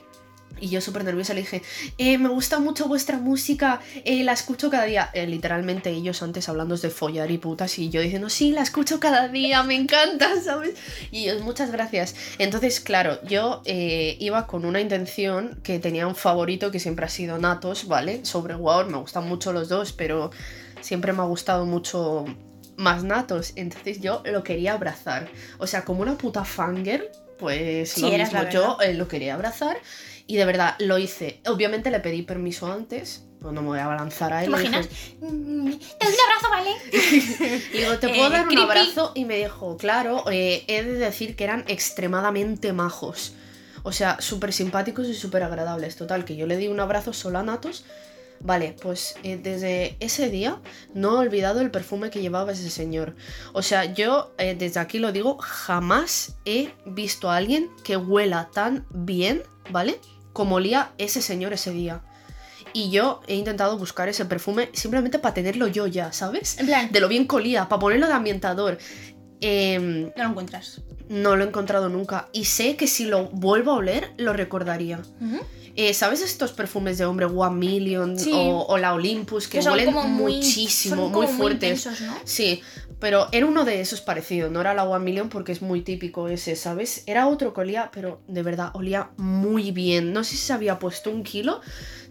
y 0.60 0.68
yo 0.68 0.80
súper 0.80 1.04
nerviosa 1.04 1.34
le 1.34 1.40
dije, 1.40 1.62
"Eh, 1.98 2.18
me 2.18 2.28
gusta 2.28 2.58
mucho 2.58 2.86
vuestra 2.88 3.18
música, 3.18 3.80
eh, 4.04 4.22
la 4.24 4.32
escucho 4.32 4.70
cada 4.70 4.84
día. 4.84 5.10
Eh, 5.14 5.26
literalmente 5.26 5.90
ellos 5.90 6.22
antes 6.22 6.48
hablando 6.48 6.76
de 6.76 6.90
follar 6.90 7.30
y 7.30 7.38
putas 7.38 7.78
y 7.78 7.90
yo 7.90 8.00
diciendo, 8.00 8.28
sí, 8.30 8.52
la 8.52 8.62
escucho 8.62 9.00
cada 9.00 9.28
día, 9.28 9.62
me 9.62 9.75
encanta, 9.75 10.28
¿sabes? 10.44 10.75
Y 11.11 11.25
ellos, 11.28 11.42
muchas 11.42 11.70
gracias. 11.70 12.14
Entonces, 12.38 12.80
claro, 12.80 13.18
yo 13.25 13.62
eh, 13.64 14.16
iba 14.20 14.46
con 14.46 14.64
una 14.64 14.80
intención 14.80 15.61
que 15.62 15.78
tenía 15.78 16.06
un 16.06 16.14
favorito 16.16 16.70
que 16.70 16.80
siempre 16.80 17.06
ha 17.06 17.08
sido 17.08 17.38
Natos, 17.38 17.87
¿vale? 17.87 18.25
Sobre 18.25 18.54
Wow, 18.54 18.87
me 18.90 18.99
gustan 18.99 19.28
mucho 19.28 19.52
los 19.52 19.68
dos, 19.68 19.92
pero 19.92 20.30
siempre 20.80 21.12
me 21.12 21.23
ha 21.23 21.26
gustado 21.26 21.66
mucho 21.66 22.25
más 22.76 23.04
Natos. 23.04 23.52
Entonces 23.56 24.00
yo 24.00 24.23
lo 24.25 24.42
quería 24.42 24.75
abrazar. 24.75 25.28
O 25.58 25.66
sea, 25.66 25.84
como 25.84 26.02
una 26.02 26.16
puta 26.18 26.44
fangirl, 26.44 27.04
pues 27.38 27.90
Sí, 27.90 28.02
lo 28.02 28.08
mismo 28.11 28.49
yo 28.50 28.78
eh, 28.80 28.94
lo 28.94 29.08
quería 29.08 29.34
abrazar. 29.34 29.76
Y 30.26 30.37
de 30.37 30.45
verdad, 30.45 30.75
lo 30.78 30.99
hice. 30.99 31.40
Obviamente 31.47 31.90
le 31.90 32.00
pedí 32.00 32.23
permiso 32.23 32.71
antes. 32.73 33.25
Pues 33.40 33.52
no 33.52 33.61
me 33.61 33.69
voy 33.69 33.78
a 33.78 33.87
lanzar 33.95 34.33
a 34.33 34.38
¿Te 34.40 34.47
él. 34.47 34.52
le 34.52 34.57
imaginas? 34.59 34.88
dije- 34.88 35.16
Mm, 35.21 35.71
Te 35.99 36.07
doy 36.07 36.14
un 36.14 36.21
abrazo, 36.26 36.49
¿vale? 36.50 36.71
le 37.75 37.78
digo, 37.81 37.99
¿te 37.99 38.09
puedo 38.09 38.26
Eh, 38.28 38.31
dar 38.31 38.40
un 38.43 38.47
creepy. 38.49 38.62
abrazo? 38.62 39.12
Y 39.14 39.26
me 39.26 39.37
dijo, 39.37 39.76
claro, 39.76 40.25
eh, 40.31 40.64
he 40.66 40.83
de 40.83 40.95
decir 40.95 41.37
que 41.37 41.45
eran 41.45 41.64
extremadamente 41.69 42.73
majos. 42.73 43.35
O 43.83 43.93
sea, 43.93 44.19
súper 44.21 44.54
simpáticos 44.54 45.09
y 45.09 45.14
súper 45.14 45.43
agradables. 45.43 45.97
Total, 45.97 46.25
que 46.25 46.37
yo 46.37 46.47
le 46.47 46.57
di 46.57 46.69
un 46.69 46.81
abrazo 46.81 47.12
solo 47.12 47.38
a 47.38 47.43
Natos. 47.43 47.85
Vale, 48.40 48.75
pues 48.81 49.16
eh, 49.23 49.37
desde 49.37 49.97
ese 50.00 50.28
día 50.31 50.61
no 50.95 51.16
he 51.16 51.19
olvidado 51.26 51.61
el 51.61 51.71
perfume 51.71 52.09
que 52.11 52.21
llevaba 52.23 52.52
ese 52.52 52.71
señor. 52.71 53.14
O 53.52 53.61
sea, 53.62 53.85
yo 53.93 54.35
eh, 54.38 54.54
desde 54.59 54.81
aquí 54.81 54.99
lo 54.99 55.12
digo, 55.12 55.37
jamás 55.38 56.37
he 56.47 56.71
visto 56.87 57.31
a 57.31 57.37
alguien 57.37 57.71
que 57.85 57.97
huela 57.99 58.49
tan 58.52 58.87
bien, 58.90 59.43
¿vale? 59.71 59.99
Como 60.35 60.57
olía 60.57 60.93
ese 60.99 61.23
señor 61.23 61.55
ese 61.55 61.71
día. 61.71 62.03
Y 62.75 62.91
yo 62.91 63.23
he 63.29 63.37
intentado 63.37 63.79
buscar 63.79 64.09
ese 64.09 64.25
perfume 64.26 64.69
simplemente 64.75 65.19
para 65.19 65.33
tenerlo 65.33 65.69
yo 65.69 65.87
ya, 65.87 66.12
¿sabes? 66.12 66.59
En 66.59 66.67
plan, 66.67 66.91
de 66.93 67.00
lo 67.00 67.09
bien 67.09 67.25
colía, 67.26 67.69
para 67.69 67.79
ponerlo 67.81 68.07
de 68.09 68.12
ambientador. 68.12 68.79
Em, 69.41 70.11
no 70.17 70.25
lo 70.25 70.31
encuentras. 70.31 70.81
no 71.09 71.37
lo 71.37 71.45
he 71.45 71.49
encontrado 71.49 71.88
nunca. 71.88 72.29
Y 72.33 72.47
sé 72.47 72.76
que 72.76 72.87
si 72.87 73.05
lo 73.05 73.26
vuelvo 73.29 73.73
a 73.73 73.75
oler, 73.76 74.12
lo 74.17 74.33
recordaría. 74.33 75.00
Eh, 75.76 75.93
¿Sabes 75.93 76.23
estos 76.23 76.53
perfumes 76.53 76.99
de 76.99 77.05
hombre 77.05 77.26
One 77.26 77.57
Million 77.57 78.17
Sí. 78.19 78.31
o, 78.33 78.64
o 78.67 78.79
la 78.79 78.95
Olympus 78.95 79.49
que, 79.49 79.59
Que 79.59 79.69
huelen 79.69 79.87
como 79.93 80.05
muy, 80.09 80.37
muchísimo, 80.37 81.09
muy 81.09 81.12
como 81.12 81.29
fuertes? 81.29 81.85
intensos, 81.85 82.00
¿no? 82.00 82.14
Sí, 82.25 82.62
pero 83.00 83.28
era 83.32 83.46
uno 83.46 83.64
de 83.64 83.80
esos 83.80 84.00
parecidos, 84.00 84.50
no 84.50 84.60
era 84.60 84.74
la 84.74 84.84
One 84.84 85.04
Million 85.04 85.28
porque 85.28 85.52
es 85.52 85.62
muy 85.62 85.82
típico 85.82 86.28
ese, 86.28 86.56
¿sabes? 86.56 87.02
Era 87.06 87.26
otro 87.28 87.52
que 87.54 87.60
olía, 87.60 87.90
pero 87.92 88.20
de 88.28 88.42
verdad 88.42 88.70
olía 88.74 89.10
muy 89.16 89.70
bien. 89.70 90.12
No 90.12 90.24
sé 90.24 90.32
si 90.32 90.38
se 90.38 90.52
había 90.52 90.78
puesto 90.78 91.10
un 91.10 91.22
kilo 91.22 91.60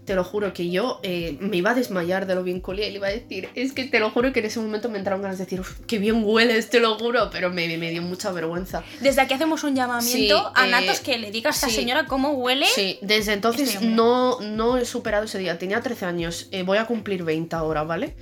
te 0.06 0.16
lo 0.16 0.24
juro 0.24 0.54
que 0.54 0.70
yo 0.70 1.00
eh, 1.04 1.38
me 1.40 1.58
iba 1.58 1.72
a 1.72 1.74
desmayar 1.76 2.26
de 2.26 2.36
lo 2.36 2.44
bien 2.44 2.60
colía 2.60 2.88
y 2.88 2.92
le 2.92 2.98
iba 2.98 3.08
a 3.08 3.12
decir, 3.12 3.50
es 3.56 3.74
que 3.74 3.86
te 3.86 4.00
lo 4.00 4.12
juro 4.12 4.34
que 4.34 4.40
en 4.42 4.46
ese 4.48 4.60
momento 4.60 4.90
me 4.90 4.98
entraron 4.98 5.22
ganas 5.22 5.38
de 5.38 5.46
decir, 5.46 5.62
"Uf, 5.62 5.80
qué 5.88 5.98
bien 5.98 6.24
hueles, 6.26 6.70
te 6.70 6.80
lo 6.80 6.98
juro, 6.98 7.30
pero 7.32 7.50
me, 7.50 7.78
me 7.78 7.90
dio 7.92 8.02
mucha 8.02 8.32
vergüenza. 8.32 8.84
Desde 9.00 9.22
aquí 9.22 9.34
hacemos 9.34 9.64
un 9.64 9.76
llamamiento 9.76 10.38
Sí, 10.40 10.52
a 10.56 10.68
eh, 10.68 10.72
Natos 10.72 11.00
que 11.00 11.18
le 11.18 11.32
diga 11.32 11.50
a 11.50 11.54
esta 11.54 11.70
sí. 11.70 11.76
señora 11.76 12.06
cómo 12.06 12.32
huele. 12.32 12.66
Sí, 12.66 13.00
desde 13.02 13.34
entonces 13.34 13.76
Este 13.76 13.86
no, 13.86 14.40
no 14.42 14.78
he 14.78 14.86
superado 14.86 15.26
ese 15.26 15.40
día. 15.40 15.58
Tenía 15.58 15.82
13 15.82 16.06
años, 16.06 16.48
eh, 16.52 16.64
voy 16.64 16.78
a 16.78 16.86
cumplir 16.86 17.24
20 17.24 17.56
ahora, 17.56 17.84
¿vale? 17.84 18.16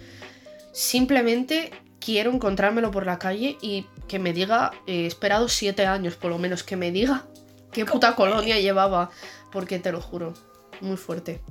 Simplemente 0.72 1.72
quiero 2.04 2.32
encontrármelo 2.32 2.92
por 2.92 3.06
la 3.06 3.20
calle 3.20 3.58
y 3.62 3.86
que 4.08 4.20
me 4.20 4.34
diga, 4.34 4.72
eh, 4.88 5.04
he 5.04 5.06
esperado 5.06 5.48
7 5.48 5.86
años 5.86 6.16
por 6.16 6.32
lo 6.32 6.38
menos, 6.38 6.64
que 6.64 6.76
me 6.76 6.92
diga 6.92 7.26
qué 7.72 7.86
puta 7.86 8.16
colonia 8.16 8.60
llevaba, 8.60 9.10
porque 9.52 9.80
te 9.80 9.92
lo 9.92 10.02
juro, 10.02 10.34
muy 10.82 10.98
fuerte. 10.98 11.42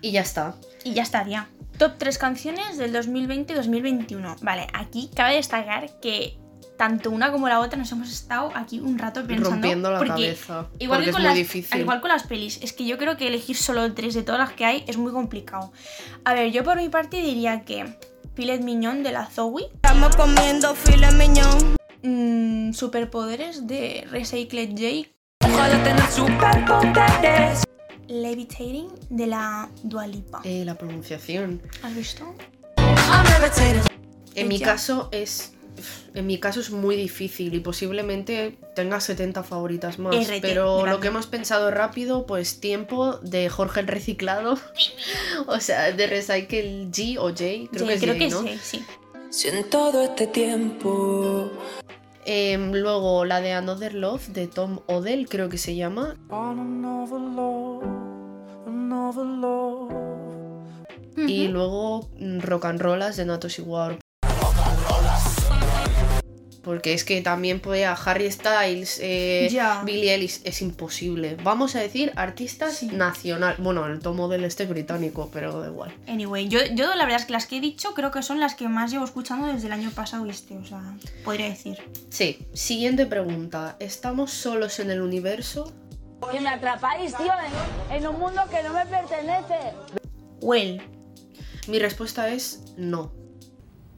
Y 0.00 0.12
ya 0.12 0.22
está. 0.22 0.54
Y 0.84 0.94
ya 0.94 1.02
estaría. 1.02 1.48
Top 1.76 1.92
3 1.98 2.18
canciones 2.18 2.78
del 2.78 2.92
2020-2021. 2.94 4.40
Vale, 4.40 4.66
aquí 4.72 5.10
cabe 5.14 5.36
destacar 5.36 6.00
que 6.00 6.38
tanto 6.76 7.10
una 7.10 7.30
como 7.30 7.48
la 7.48 7.60
otra 7.60 7.76
nos 7.76 7.90
hemos 7.92 8.10
estado 8.10 8.52
aquí 8.54 8.80
un 8.80 8.98
rato 8.98 9.26
pensando. 9.26 9.50
Rompiendo 9.50 9.90
la 9.90 9.98
porque 9.98 10.12
cabeza, 10.12 10.68
Igual 10.78 11.00
porque 11.00 11.04
que 11.04 11.10
es 11.10 11.12
con 11.12 11.22
muy 11.22 11.28
las, 11.28 11.34
difícil. 11.34 11.80
Igual 11.80 12.00
con 12.00 12.08
las 12.08 12.22
pelis. 12.22 12.60
Es 12.62 12.72
que 12.72 12.86
yo 12.86 12.96
creo 12.96 13.16
que 13.16 13.26
elegir 13.26 13.56
solo 13.56 13.92
tres 13.92 14.14
de 14.14 14.22
todas 14.22 14.38
las 14.38 14.52
que 14.52 14.64
hay 14.64 14.84
es 14.86 14.96
muy 14.96 15.12
complicado. 15.12 15.72
A 16.24 16.32
ver, 16.32 16.50
yo 16.52 16.64
por 16.64 16.78
mi 16.78 16.88
parte 16.88 17.20
diría 17.20 17.62
que 17.62 17.84
Filet 18.38 18.60
Mignon 18.60 19.02
de 19.02 19.10
la 19.10 19.26
Zoe. 19.26 19.64
Estamos 19.74 20.14
comiendo 20.14 20.72
filet 20.76 21.10
mignon. 21.14 21.76
mm, 22.04 22.72
superpoderes 22.72 23.66
de 23.66 24.06
Recycled 24.12 24.78
J. 24.78 25.08
Ojalá 25.44 25.82
tener 25.82 26.08
superpoderes. 26.08 27.64
Levitating 28.06 28.92
de 29.10 29.26
la 29.26 29.68
Dualipa. 29.82 30.40
Eh, 30.44 30.64
la 30.64 30.76
pronunciación. 30.76 31.60
¿Has 31.82 31.96
visto? 31.96 32.32
I'm. 32.76 33.82
En 34.36 34.46
mi 34.46 34.60
caso 34.60 35.08
es. 35.10 35.57
En 36.14 36.26
mi 36.26 36.38
caso 36.38 36.60
es 36.60 36.70
muy 36.70 36.96
difícil 36.96 37.54
y 37.54 37.60
posiblemente 37.60 38.58
tenga 38.74 39.00
70 39.00 39.42
favoritas 39.42 39.98
más. 39.98 40.14
RT, 40.14 40.40
pero 40.40 40.86
lo 40.86 41.00
que 41.00 41.08
hemos 41.08 41.26
pensado 41.26 41.70
rápido, 41.70 42.26
pues 42.26 42.60
tiempo 42.60 43.18
de 43.18 43.48
Jorge 43.48 43.80
el 43.80 43.86
Reciclado. 43.86 44.58
o 45.46 45.60
sea, 45.60 45.92
de 45.92 46.06
Recycle 46.06 46.88
G 46.90 47.18
o 47.18 47.28
J, 47.28 47.68
creo 47.70 47.86
que 47.86 47.94
es 47.94 48.00
creo 48.00 48.14
J, 48.14 48.18
que 48.18 48.28
¿no? 48.28 48.42
sí, 48.42 48.58
sí. 48.62 48.84
Si 49.30 49.48
en 49.48 49.62
todo 49.68 50.02
este 50.02 50.26
tiempo 50.26 51.50
Em, 52.30 52.72
luego 52.74 53.24
la 53.24 53.40
de 53.40 53.54
Another 53.54 53.94
Love 53.94 54.28
de 54.28 54.48
Tom 54.48 54.80
Odell, 54.86 55.30
creo 55.30 55.48
que 55.48 55.56
se 55.56 55.74
llama. 55.76 56.14
Y 61.16 61.48
luego 61.48 62.10
mm, 62.18 62.40
Rock 62.40 62.66
and 62.66 62.82
Rollas 62.82 63.16
de 63.16 63.24
Natos 63.24 63.58
y 63.58 63.62
Warp. 63.62 64.00
Porque 66.68 66.92
es 66.92 67.02
que 67.02 67.22
también 67.22 67.60
puede 67.60 67.86
a 67.86 67.94
Harry 67.94 68.30
Styles, 68.30 69.00
eh. 69.02 69.48
Billie 69.86 70.14
Ellis, 70.14 70.42
es 70.44 70.60
imposible. 70.60 71.38
Vamos 71.42 71.74
a 71.76 71.80
decir 71.80 72.12
artistas 72.14 72.82
nacional. 72.82 73.54
Bueno, 73.56 73.86
el 73.86 74.00
Tom 74.00 74.20
Odell 74.20 74.44
este 74.44 74.64
es 74.64 74.68
británico, 74.68 75.30
pero 75.32 75.62
da 75.62 75.68
igual. 75.68 75.94
Anyway, 76.06 76.46
yo, 76.46 76.58
yo 76.74 76.94
la 76.94 77.06
verdad 77.06 77.20
es 77.20 77.24
que 77.24 77.32
las 77.32 77.46
que 77.46 77.56
he 77.56 77.60
dicho 77.62 77.94
creo 77.94 78.10
que 78.10 78.22
son 78.22 78.38
las 78.38 78.54
que 78.54 78.68
más 78.68 78.90
llevo 78.90 79.06
escuchando 79.06 79.46
desde 79.46 79.68
el 79.68 79.72
año 79.72 79.90
pasado 79.92 80.26
este, 80.26 80.58
o 80.58 80.64
sea, 80.66 80.82
podría 81.24 81.48
decir. 81.48 81.78
Sí, 82.10 82.46
siguiente 82.52 83.06
pregunta. 83.06 83.76
¿Estamos 83.80 84.30
solos 84.30 84.78
en 84.78 84.90
el 84.90 85.00
universo? 85.00 85.72
Que 86.30 86.38
me 86.38 86.50
atrapáis, 86.50 87.16
tío, 87.16 87.32
en, 87.88 87.96
en 87.96 88.06
un 88.06 88.18
mundo 88.18 88.42
que 88.50 88.62
no 88.62 88.74
me 88.74 88.84
pertenece. 88.84 89.72
Well, 90.42 90.82
Mi 91.66 91.78
respuesta 91.78 92.28
es 92.28 92.74
no, 92.76 93.10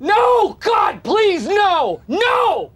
No! 0.01 0.49
God, 0.55 1.01
please, 1.03 1.49
no! 1.49 2.01
No! 2.09 2.73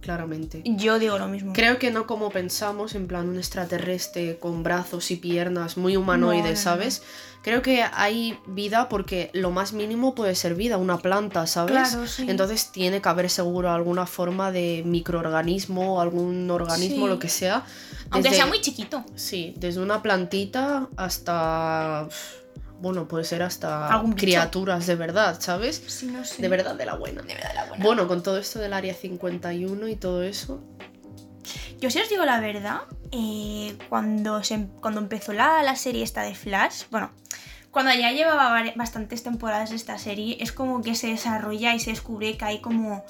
claramente. 0.00 0.62
yo 0.64 0.98
digo 0.98 1.18
lo 1.18 1.28
mismo. 1.28 1.52
Creo 1.52 1.78
que 1.78 1.90
no 1.90 2.06
como 2.06 2.30
pensamos, 2.30 2.94
en 2.94 3.06
plan 3.06 3.28
un 3.28 3.36
extraterrestre 3.36 4.38
con 4.38 4.62
brazos 4.62 5.10
y 5.10 5.16
piernas 5.16 5.76
muy 5.76 5.94
humanoide, 5.94 6.50
No. 6.52 6.56
¿sabes? 6.56 7.02
Creo 7.42 7.60
que 7.60 7.82
hay 7.92 8.38
vida 8.46 8.88
porque 8.88 9.30
lo 9.34 9.50
más 9.50 9.74
mínimo 9.74 10.14
puede 10.14 10.34
ser 10.34 10.54
vida, 10.54 10.78
una 10.78 10.96
planta, 10.98 11.46
¿sabes? 11.46 11.90
Claro, 11.90 12.06
sí. 12.06 12.24
Entonces 12.28 12.72
tiene 12.72 13.02
que 13.02 13.08
haber 13.10 13.28
seguro 13.28 13.70
alguna 13.70 14.06
forma 14.06 14.50
de 14.50 14.82
microorganismo, 14.86 16.00
algún 16.00 16.50
organismo, 16.50 17.04
Sí. 17.04 17.08
lo 17.08 17.18
que 17.18 17.28
sea. 17.28 17.64
Aunque 18.10 18.30
sea 18.30 18.46
muy 18.46 18.60
chiquito. 18.62 19.04
Sí, 19.14 19.52
desde 19.58 19.80
una 19.80 20.00
plantita 20.02 20.88
hasta... 20.96 22.08
Bueno, 22.80 23.06
puede 23.06 23.24
ser 23.24 23.42
hasta 23.42 24.02
criaturas 24.16 24.86
de 24.86 24.94
verdad, 24.94 25.38
¿sabes? 25.40 25.82
Sí, 25.86 26.06
no 26.06 26.24
sé. 26.24 26.40
De 26.40 26.48
verdad 26.48 26.74
de 26.74 26.86
la 26.86 26.94
buena. 26.94 27.22
De 27.22 27.34
verdad, 27.34 27.52
la 27.54 27.64
buena. 27.66 27.84
Bueno, 27.84 28.08
con 28.08 28.22
todo 28.22 28.38
esto 28.38 28.58
del 28.58 28.72
área 28.72 28.94
51 28.94 29.88
y 29.88 29.96
todo 29.96 30.22
eso, 30.22 30.62
Yo 31.78 31.90
si 31.90 32.00
os 32.00 32.08
digo 32.08 32.24
la 32.24 32.40
verdad, 32.40 32.82
eh, 33.12 33.76
cuando, 33.88 34.42
se, 34.42 34.66
cuando 34.80 35.00
empezó 35.00 35.32
la, 35.32 35.62
la 35.62 35.76
serie 35.76 36.02
esta 36.02 36.22
de 36.22 36.34
Flash, 36.34 36.84
bueno, 36.90 37.10
cuando 37.70 37.92
ya 37.94 38.10
llevaba 38.12 38.62
bastantes 38.76 39.22
temporadas 39.22 39.72
esta 39.72 39.98
serie, 39.98 40.38
es 40.40 40.52
como 40.52 40.82
que 40.82 40.94
se 40.94 41.08
desarrolla 41.08 41.74
y 41.74 41.80
se 41.80 41.90
descubre 41.90 42.36
que 42.36 42.44
hay 42.44 42.60
como 42.60 43.04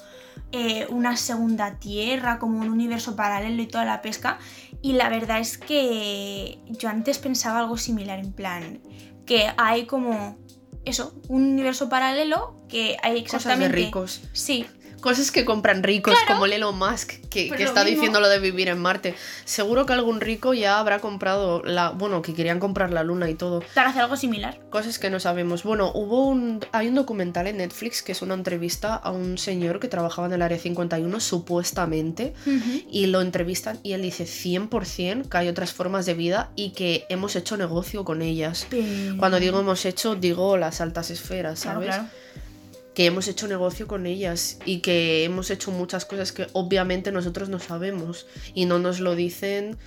eh, 0.51 0.85
una 0.89 1.17
segunda 1.17 1.79
tierra, 1.79 2.39
como 2.39 2.59
un 2.59 2.69
universo 2.69 3.15
paralelo 3.15 3.61
y 3.61 3.67
toda 3.67 3.85
la 3.85 4.01
pesca. 4.01 4.39
Y 4.81 4.93
la 4.93 5.09
verdad 5.09 5.39
es 5.39 5.57
que 5.57 6.59
yo 6.67 6.89
antes 6.89 7.19
pensaba 7.19 7.59
algo 7.59 7.77
similar, 7.77 8.19
en 8.19 8.33
plan, 8.33 8.81
que 9.25 9.51
hay 9.57 9.85
como 9.85 10.37
eso, 10.85 11.13
un 11.27 11.43
universo 11.43 11.89
paralelo 11.89 12.55
que 12.67 12.97
hay 13.03 13.23
cosas 13.23 13.43
de 13.45 13.65
exactamente... 13.65 13.75
ricos. 13.75 14.21
Sí, 14.33 14.65
Cosas 15.01 15.31
que 15.31 15.43
compran 15.45 15.83
ricos, 15.83 16.15
como 16.27 16.45
el 16.45 16.53
Elon 16.53 16.77
Musk, 16.77 17.13
que, 17.29 17.47
Pues 17.47 17.57
que 17.57 17.63
está 17.63 17.83
mismo. 17.83 17.95
diciendo 17.95 18.19
lo 18.21 18.29
de 18.29 18.39
vivir 18.39 18.67
en 18.69 18.79
Marte. 18.79 19.15
Seguro 19.45 19.85
que 19.85 19.93
algún 19.93 20.21
rico 20.21 20.53
ya 20.53 20.79
habrá 20.79 20.99
comprado 20.99 21.61
la. 21.63 21.89
Bueno, 21.89 22.21
que 22.21 22.33
querían 22.33 22.59
comprar 22.59 22.91
la 22.91 23.03
luna 23.03 23.29
y 23.29 23.35
todo. 23.35 23.63
para 23.73 23.89
hacer 23.89 24.03
algo 24.03 24.15
similar. 24.15 24.59
Cosas 24.69 24.99
que 24.99 25.09
no 25.09 25.19
sabemos. 25.19 25.63
Bueno, 25.63 25.91
hubo 25.93 26.27
un. 26.27 26.63
Hay 26.71 26.87
un 26.87 26.95
documental 26.95 27.47
en 27.47 27.57
Netflix 27.57 28.01
que 28.03 28.11
es 28.11 28.21
una 28.21 28.33
entrevista 28.35 28.95
a 28.95 29.11
un 29.11 29.37
señor 29.37 29.79
que 29.79 29.87
trabajaba 29.87 30.27
en 30.27 30.33
el 30.33 30.41
área 30.41 30.57
51, 30.59 31.19
supuestamente. 31.19 32.33
Y 32.89 33.07
lo 33.07 33.21
entrevistan 33.21 33.79
y 33.83 33.93
él 33.93 34.01
dice 34.01 34.25
100% 34.25 35.29
que 35.29 35.37
hay 35.37 35.47
otras 35.47 35.73
formas 35.73 36.05
de 36.05 36.13
vida 36.13 36.51
y 36.55 36.71
que 36.71 37.05
hemos 37.09 37.35
hecho 37.35 37.57
negocio 37.57 38.03
con 38.05 38.21
ellas. 38.21 38.67
Pero- 38.69 39.17
Cuando 39.17 39.39
digo 39.39 39.59
hemos 39.59 39.85
hecho, 39.85 40.15
digo 40.15 40.57
las 40.57 40.81
altas 40.81 41.09
esferas, 41.11 41.61
Claro, 41.61 41.79
¿sabes? 41.81 41.95
claro. 41.95 42.09
Que 42.93 43.05
hemos 43.05 43.27
hecho 43.27 43.47
negocio 43.47 43.87
con 43.87 44.05
ellas 44.05 44.59
y 44.65 44.79
que 44.79 45.23
hemos 45.23 45.49
hecho 45.49 45.71
muchas 45.71 46.05
cosas 46.05 46.31
que 46.31 46.47
obviamente 46.53 47.11
nosotros 47.11 47.49
no 47.49 47.59
sabemos 47.59 48.27
y 48.53 48.65
no 48.65 48.79
nos 48.79 48.99
lo 48.99 49.15
dicen, 49.15 49.77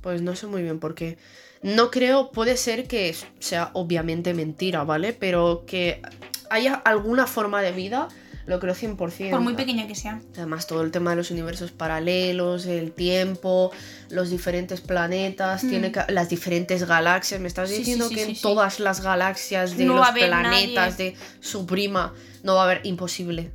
pues 0.00 0.22
no 0.22 0.36
sé 0.36 0.46
muy 0.46 0.62
bien 0.62 0.78
por 0.78 0.94
qué. 0.94 1.18
No 1.62 1.90
creo, 1.90 2.30
puede 2.30 2.56
ser 2.56 2.86
que 2.88 3.14
sea 3.38 3.70
obviamente 3.72 4.34
mentira, 4.34 4.84
¿vale? 4.84 5.12
Pero 5.12 5.64
que 5.66 6.02
haya 6.50 6.74
alguna 6.74 7.26
forma 7.26 7.62
de 7.62 7.72
vida, 7.72 8.08
lo 8.46 8.58
creo 8.60 8.74
100%. 8.74 9.30
Por 9.30 9.40
muy 9.40 9.54
pequeña 9.54 9.86
que 9.86 9.94
sea. 9.94 10.20
Además, 10.36 10.66
todo 10.66 10.82
el 10.82 10.90
tema 10.90 11.10
de 11.10 11.16
los 11.16 11.30
universos 11.30 11.70
paralelos, 11.70 12.66
el 12.66 12.92
tiempo, 12.92 13.70
los 14.10 14.30
diferentes 14.30 14.80
planetas, 14.80 15.64
Mm. 15.64 15.68
tiene 15.70 15.92
que- 15.92 16.04
las 16.08 16.28
diferentes 16.28 16.84
galaxias. 16.86 17.40
Me 17.40 17.48
estás 17.48 17.70
Sí, 17.70 17.78
diciendo 17.78 18.08
sí, 18.08 18.14
que 18.16 18.22
en 18.24 18.40
todas 18.40 18.80
las 18.80 19.00
galaxias 19.00 19.76
de 19.76 19.84
No 19.84 19.94
los 19.96 20.08
a 20.08 20.12
planetas 20.12 20.92
nadie. 20.98 21.12
de 21.12 21.16
su 21.40 21.66
prima 21.66 22.12
no 22.42 22.54
va 22.56 22.62
a 22.62 22.64
haber 22.64 22.80
imposible. 22.84 23.50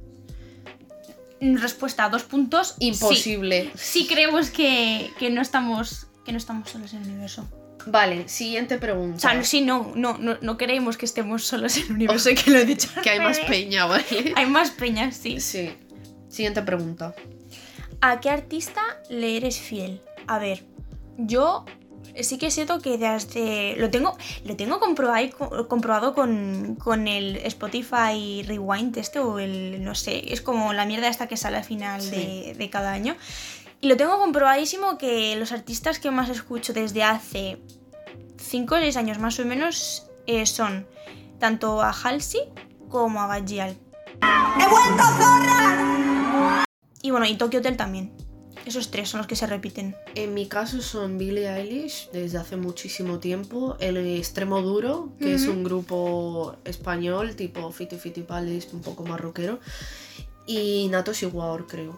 Respuesta, 1.39 2.10
dos 2.10 2.24
puntos. 2.24 2.75
Imposible. 2.79 3.72
Sí, 3.75 4.08
creemos 4.08 4.50
que, 4.50 5.12
que 5.20 5.29
no 5.29 5.41
estamos 5.41 6.08
que 6.25 6.32
no 6.34 6.39
estamos 6.39 6.70
solos 6.70 6.94
en 6.94 7.03
el 7.03 7.10
universo. 7.10 7.48
Vale, 7.89 8.27
siguiente 8.27 8.75
O 8.75 8.79
pregunta. 8.79 9.20
sea, 9.20 9.34
no- 9.34 9.44
sí, 9.44 9.62
no, 9.62 9.91
no, 9.96 10.17
no, 10.17 10.38
no 10.41 10.58
creemos 10.58 10.98
que 10.98 11.06
estemos 11.06 11.46
solos 11.46 11.77
en 11.77 11.84
el 11.86 11.91
universo, 11.94 12.29
que 12.44 12.51
lo 12.51 12.58
he 12.60 12.65
dicho. 12.65 12.89
que 13.01 13.10
hay 13.10 13.20
más 13.20 13.39
peña, 13.39 13.86
¿vale? 13.86 14.03
Hay 14.36 14.46
más 14.46 14.72
peñas, 14.72 15.15
sí. 15.15 15.39
Sí. 15.39 15.72
Siguiente 16.29 16.62
pregunta. 16.62 17.15
¿A 18.01 18.20
qué 18.20 18.29
artista 18.29 18.82
le 19.10 19.38
eres 19.38 19.60
fiel? 19.60 20.01
A 20.27 20.38
ver, 20.39 20.63
yo 21.17 21.65
sí 22.22 22.38
que 22.38 22.51
siento 22.51 22.79
que 22.79 22.98
desde. 22.98 23.75
Lo 23.77 23.89
tengo, 23.89 24.17
lo 24.44 24.56
tengo 24.56 24.79
comprobado, 24.79 25.67
comprobado 25.67 26.13
con, 26.13 26.75
con 26.75 27.08
el 27.08 27.38
Spotify 27.38 28.44
Rewind 28.46 28.98
este, 28.98 29.20
o 29.20 29.39
el. 29.39 29.84
no 29.84 29.96
sé, 29.96 30.32
es 30.34 30.41
como 30.41 30.74
la 30.74 30.86
mierda 30.86 31.08
esta 31.08 31.27
que 31.27 31.38
sale 31.38 31.58
al 31.58 31.63
final 31.63 32.01
Sí. 32.01 32.12
de, 32.12 32.56
de 32.58 32.70
cada 32.70 32.91
año. 32.91 33.15
Y 33.79 33.88
lo 33.89 33.98
tengo 33.98 34.17
comprobadísimo 34.17 34.98
que 34.98 35.36
los 35.36 35.51
artistas 35.51 36.00
que 36.00 36.10
más 36.10 36.29
escucho 36.29 36.74
desde 36.74 37.03
hace 37.03 37.60
5 38.38 38.75
o 38.75 38.77
6 38.79 38.98
años 38.98 39.19
más 39.19 39.39
o 39.39 39.46
menos 39.46 40.07
eh, 40.25 40.46
son 40.46 40.88
tanto 41.39 41.81
a 41.81 41.91
Halsey 41.91 42.41
como 42.89 43.22
a 43.22 43.27
Bajal. 43.27 43.77
¡He 44.22 44.67
vuelto 44.67 45.03
zorra! 45.17 46.65
Y 47.03 47.12
bueno, 47.12 47.27
y 47.27 47.36
Tokyo 47.36 47.60
Hotel 47.60 47.77
también. 47.77 48.12
Esos 48.65 48.91
tres 48.91 49.07
son 49.07 49.19
los 49.19 49.27
que 49.27 49.38
se 49.38 49.48
repiten. 49.48 49.96
En 50.15 50.34
mi 50.34 50.48
caso 50.48 50.81
son 50.81 51.17
Billie 51.17 51.48
Eilish 51.48 52.10
desde 52.12 52.38
hace 52.38 52.57
muchísimo 52.57 53.19
tiempo, 53.19 53.77
El 53.79 53.96
Extremo 53.96 54.62
Duro, 54.62 55.13
que 55.19 55.36
es 55.36 55.48
un 55.48 55.63
grupo 55.63 56.57
español 56.65 57.38
tipo 57.38 57.72
Fiti 57.72 57.96
Fiti 57.96 58.24
Palis, 58.24 58.74
un 58.74 58.81
poco 58.81 59.05
más 59.05 59.22
rockero, 59.22 59.60
y 60.46 60.89
Natos 60.89 61.24
Igual, 61.24 61.65
creo. 61.65 61.98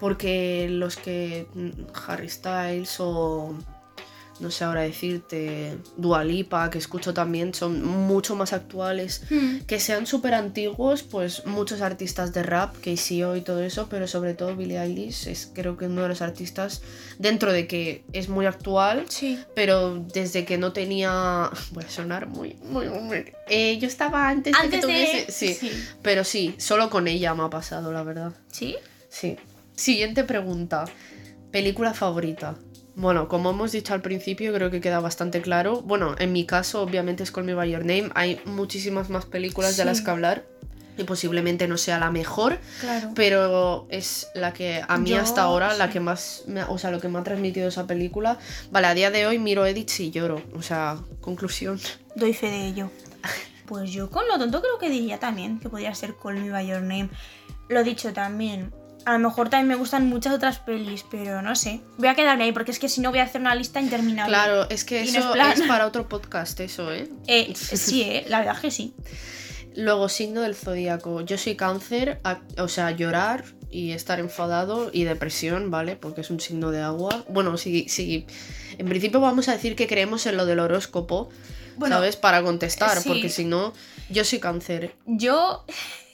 Porque 0.00 0.68
los 0.70 0.96
que 0.96 1.46
mm, 1.54 1.70
Harry 2.06 2.28
Styles 2.28 2.96
o 3.00 3.54
no 4.40 4.52
sé 4.52 4.62
ahora 4.62 4.82
decirte, 4.82 5.76
Dualipa, 5.96 6.70
que 6.70 6.78
escucho 6.78 7.12
también, 7.12 7.54
son 7.54 7.82
mucho 7.84 8.36
más 8.36 8.52
actuales. 8.52 9.22
Hmm. 9.28 9.62
Que 9.66 9.80
sean 9.80 10.06
súper 10.06 10.34
antiguos, 10.34 11.02
pues 11.02 11.44
muchos 11.44 11.80
artistas 11.80 12.32
de 12.32 12.44
rap, 12.44 12.76
KCO 12.76 13.34
y 13.34 13.40
todo 13.40 13.60
eso, 13.64 13.88
pero 13.90 14.06
sobre 14.06 14.34
todo 14.34 14.54
Billie 14.54 14.78
Eilish 14.80 15.26
es 15.26 15.50
creo 15.52 15.76
que 15.76 15.86
uno 15.86 16.02
de 16.02 16.08
los 16.10 16.22
artistas, 16.22 16.82
dentro 17.18 17.52
de 17.52 17.66
que 17.66 18.04
es 18.12 18.28
muy 18.28 18.46
actual, 18.46 19.06
Sí. 19.08 19.40
pero 19.56 19.96
desde 19.96 20.44
que 20.44 20.56
no 20.56 20.72
tenía... 20.72 21.50
Voy 21.72 21.82
a 21.82 21.90
sonar 21.90 22.28
muy... 22.28 22.54
muy, 22.62 22.88
muy- 22.88 23.32
Eh, 23.48 23.76
yo 23.80 23.88
estaba 23.88 24.28
antes, 24.28 24.52
de 24.52 24.58
Antes 24.60 24.70
que 24.70 24.86
de- 24.86 24.92
tuviese... 24.92 25.32
Sí. 25.32 25.54
sí. 25.54 25.72
pero 26.00 26.22
sí, 26.22 26.54
solo 26.58 26.90
con 26.90 27.08
ella 27.08 27.34
me 27.34 27.42
ha 27.42 27.50
pasado, 27.50 27.92
la 27.92 28.04
verdad. 28.04 28.32
¿Sí? 28.52 28.76
Sí. 29.08 29.36
Siguiente 29.78 30.24
pregunta. 30.24 30.86
Película 31.52 31.94
favorita. 31.94 32.56
Bueno, 32.96 33.28
como 33.28 33.50
hemos 33.50 33.70
dicho 33.70 33.94
al 33.94 34.02
principio, 34.02 34.52
creo 34.52 34.72
que 34.72 34.80
queda 34.80 34.98
bastante 34.98 35.40
claro. 35.40 35.82
Bueno, 35.82 36.16
en 36.18 36.32
mi 36.32 36.46
caso, 36.46 36.82
obviamente 36.82 37.22
es 37.22 37.30
Call 37.30 37.44
Me 37.44 37.54
By 37.54 37.70
Your 37.70 37.82
Name. 37.84 38.10
Hay 38.16 38.40
muchísimas 38.44 39.08
más 39.08 39.24
películas 39.24 39.76
de 39.76 39.84
las 39.84 40.00
que 40.00 40.10
hablar. 40.10 40.44
Y 40.96 41.04
posiblemente 41.04 41.68
no 41.68 41.78
sea 41.78 42.00
la 42.00 42.10
mejor, 42.10 42.58
Claro. 42.80 43.12
pero 43.14 43.86
es 43.88 44.26
la 44.34 44.52
que 44.52 44.82
a 44.88 44.98
mí 44.98 45.10
Yo, 45.10 45.20
hasta 45.20 45.42
ahora, 45.42 45.74
la 45.74 45.90
que 45.90 46.00
más, 46.00 46.42
me 46.48 46.64
o 46.64 46.76
sea, 46.76 46.90
lo 46.90 47.00
que 47.00 47.06
me 47.06 47.20
ha 47.20 47.22
transmitido 47.22 47.68
esa 47.68 47.86
película. 47.86 48.36
Vale, 48.72 48.88
a 48.88 48.94
día 48.94 49.12
de 49.12 49.24
hoy 49.24 49.38
miro 49.38 49.64
edits 49.64 50.00
y 50.00 50.10
lloro. 50.10 50.42
O 50.56 50.62
sea, 50.62 50.98
conclusión. 51.20 51.78
Doy 52.16 52.34
fe 52.34 52.50
de 52.50 52.66
ello. 52.66 52.90
Pues 53.66 53.90
yo 53.92 54.08
con 54.10 54.26
lo 54.28 54.38
tonto 54.38 54.62
creo 54.62 54.78
que 54.78 54.88
diría 54.88 55.20
también 55.20 55.60
que 55.60 55.68
podría 55.68 55.94
ser 55.94 56.14
Call 56.16 56.40
Me 56.40 56.50
By 56.50 56.66
Your 56.66 56.80
Name. 56.80 57.10
Lo 57.68 57.84
dicho 57.84 58.14
también. 58.14 58.72
A 59.08 59.12
lo 59.14 59.18
mejor 59.20 59.48
también 59.48 59.68
me 59.68 59.74
gustan 59.74 60.06
muchas 60.06 60.34
otras 60.34 60.58
pelis, 60.58 61.02
pero 61.10 61.40
no 61.40 61.56
sé. 61.56 61.80
Voy 61.96 62.08
a 62.08 62.14
quedarme 62.14 62.44
ahí 62.44 62.52
porque 62.52 62.72
es 62.72 62.78
que 62.78 62.90
si 62.90 63.00
no 63.00 63.08
voy 63.08 63.20
a 63.20 63.22
hacer 63.22 63.40
una 63.40 63.54
lista 63.54 63.80
interminable. 63.80 64.30
Claro, 64.30 64.68
es 64.68 64.84
que 64.84 65.00
eso 65.00 65.34
es 65.34 65.62
para 65.62 65.86
otro 65.86 66.10
podcast, 66.10 66.60
eso, 66.60 66.92
¿eh? 66.92 67.08
Eh, 67.26 67.54
sí, 67.56 68.02
eh, 68.02 68.26
la 68.28 68.40
verdad 68.40 68.60
que 68.60 68.70
sí. 68.70 68.92
Luego, 69.74 70.10
signo 70.10 70.42
del 70.42 70.54
zodíaco. 70.54 71.22
Yo 71.22 71.38
soy 71.38 71.56
cáncer, 71.56 72.20
a- 72.22 72.40
o 72.58 72.68
sea, 72.68 72.90
llorar 72.90 73.44
y 73.70 73.92
estar 73.92 74.20
enfadado 74.20 74.90
y 74.92 75.04
depresión, 75.04 75.70
¿vale? 75.70 75.96
Porque 75.96 76.20
es 76.20 76.28
un 76.30 76.38
signo 76.40 76.70
de 76.70 76.82
agua. 76.82 77.24
Bueno, 77.30 77.56
sí, 77.56 77.86
sí. 77.88 78.26
En 78.76 78.86
principio 78.90 79.20
vamos 79.20 79.48
a 79.48 79.52
decir 79.52 79.74
que 79.74 79.86
creemos 79.86 80.26
en 80.26 80.36
lo 80.36 80.44
del 80.44 80.58
horóscopo, 80.60 81.30
Bueno, 81.76 81.96
¿sabes? 81.96 82.16
Para 82.16 82.42
contestar, 82.42 82.98
sí. 83.00 83.08
porque 83.08 83.30
si 83.30 83.46
no, 83.46 83.72
yo 84.10 84.22
soy 84.24 84.38
cáncer. 84.38 84.94
Yo, 85.06 85.64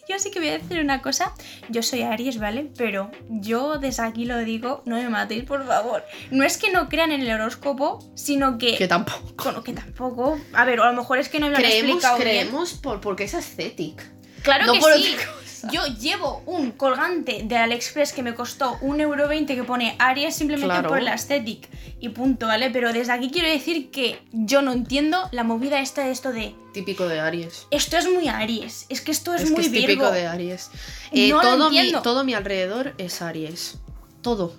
yo 0.09 0.19
sí 0.19 0.31
que 0.31 0.39
voy 0.41 0.49
a 0.49 0.59
decir 0.59 0.81
una 0.81 1.01
cosa. 1.03 1.33
Yo 1.69 1.83
soy 1.83 2.03
Aries, 2.03 2.39
¿vale? 2.39 2.71
Pero 2.77 3.11
yo 3.29 3.79
desde 3.79 4.03
aquí 4.03 4.25
lo 4.25 4.39
digo, 4.39 4.83
no 4.85 4.97
me 4.97 5.09
matéis, 5.09 5.45
por 5.45 5.67
favor. 5.67 6.05
No 6.31 6.45
es 6.45 6.57
que 6.59 6.71
no 6.73 6.89
crean 6.89 7.13
en 7.13 7.23
el 7.23 7.31
horóscopo, 7.33 8.05
sino 8.15 8.59
que... 8.59 8.77
Que 8.77 8.89
tampoco. 8.89 9.45
Bueno, 9.45 9.63
que 9.63 9.73
tampoco. 9.73 10.41
A 10.53 10.65
ver, 10.65 10.81
o 10.81 10.85
a 10.85 10.91
lo 10.93 10.97
mejor 11.01 11.19
es 11.19 11.29
que 11.29 11.39
no 11.41 11.47
me 11.47 11.53
lo 11.53 11.57
han 11.59 11.63
Creemos, 11.63 11.91
explicado 11.91 12.17
bien. 12.19 12.29
creemos 12.29 12.73
por, 12.75 13.01
porque 13.01 13.25
es 13.25 13.35
aesthetic. 13.35 14.03
Claro 14.43 14.67
No 14.67 14.73
que 14.75 14.81
por 14.81 14.93
sí. 14.95 15.17
Yo 15.73 15.87
llevo 15.87 16.43
un 16.47 16.71
colgante 16.73 17.43
de 17.45 17.57
AliExpress 17.57 18.13
que 18.13 18.23
me 18.23 18.35
costó 18.35 18.79
1,20€ 18.81 19.47
que 19.55 19.65
pone 19.65 19.97
Aries 19.99 20.35
simplemente 20.37 20.73
Claro. 20.75 20.89
por 20.89 21.03
la 21.03 21.13
aesthetic 21.13 21.69
y 22.01 22.09
punto, 22.11 22.47
¿vale? 22.47 22.71
Pero 22.71 22.93
desde 22.93 23.13
aquí 23.13 23.31
quiero 23.31 23.49
decir 23.49 23.91
que 23.91 24.21
yo 24.33 24.63
no 24.63 24.73
entiendo 24.73 25.29
la 25.33 25.45
movida 25.45 25.81
esta 25.81 26.05
de 26.05 26.11
esto 26.13 26.33
de 26.33 26.55
Típico 26.73 27.07
de 27.09 27.21
Aries. 27.21 27.67
esto 27.71 27.97
es 27.97 28.11
muy 28.11 28.29
Aries, 28.29 28.87
es 28.89 29.01
que 29.01 29.13
esto 29.13 29.35
es, 29.35 29.43
Es, 29.43 29.51
muy 29.51 29.61
que 29.61 29.67
es 29.67 29.73
Virgo. 29.73 29.87
típico 29.89 30.11
de 30.11 30.27
Aries. 30.27 30.71
Eh, 31.13 31.29
No 31.31 31.37
lo 31.37 31.43
todo, 31.43 31.71
mi, 31.71 31.93
todo 32.03 32.25
mi 32.25 32.35
alrededor 32.35 32.95
es 32.99 33.23
Aries. 33.23 33.79
Todo. 34.23 34.55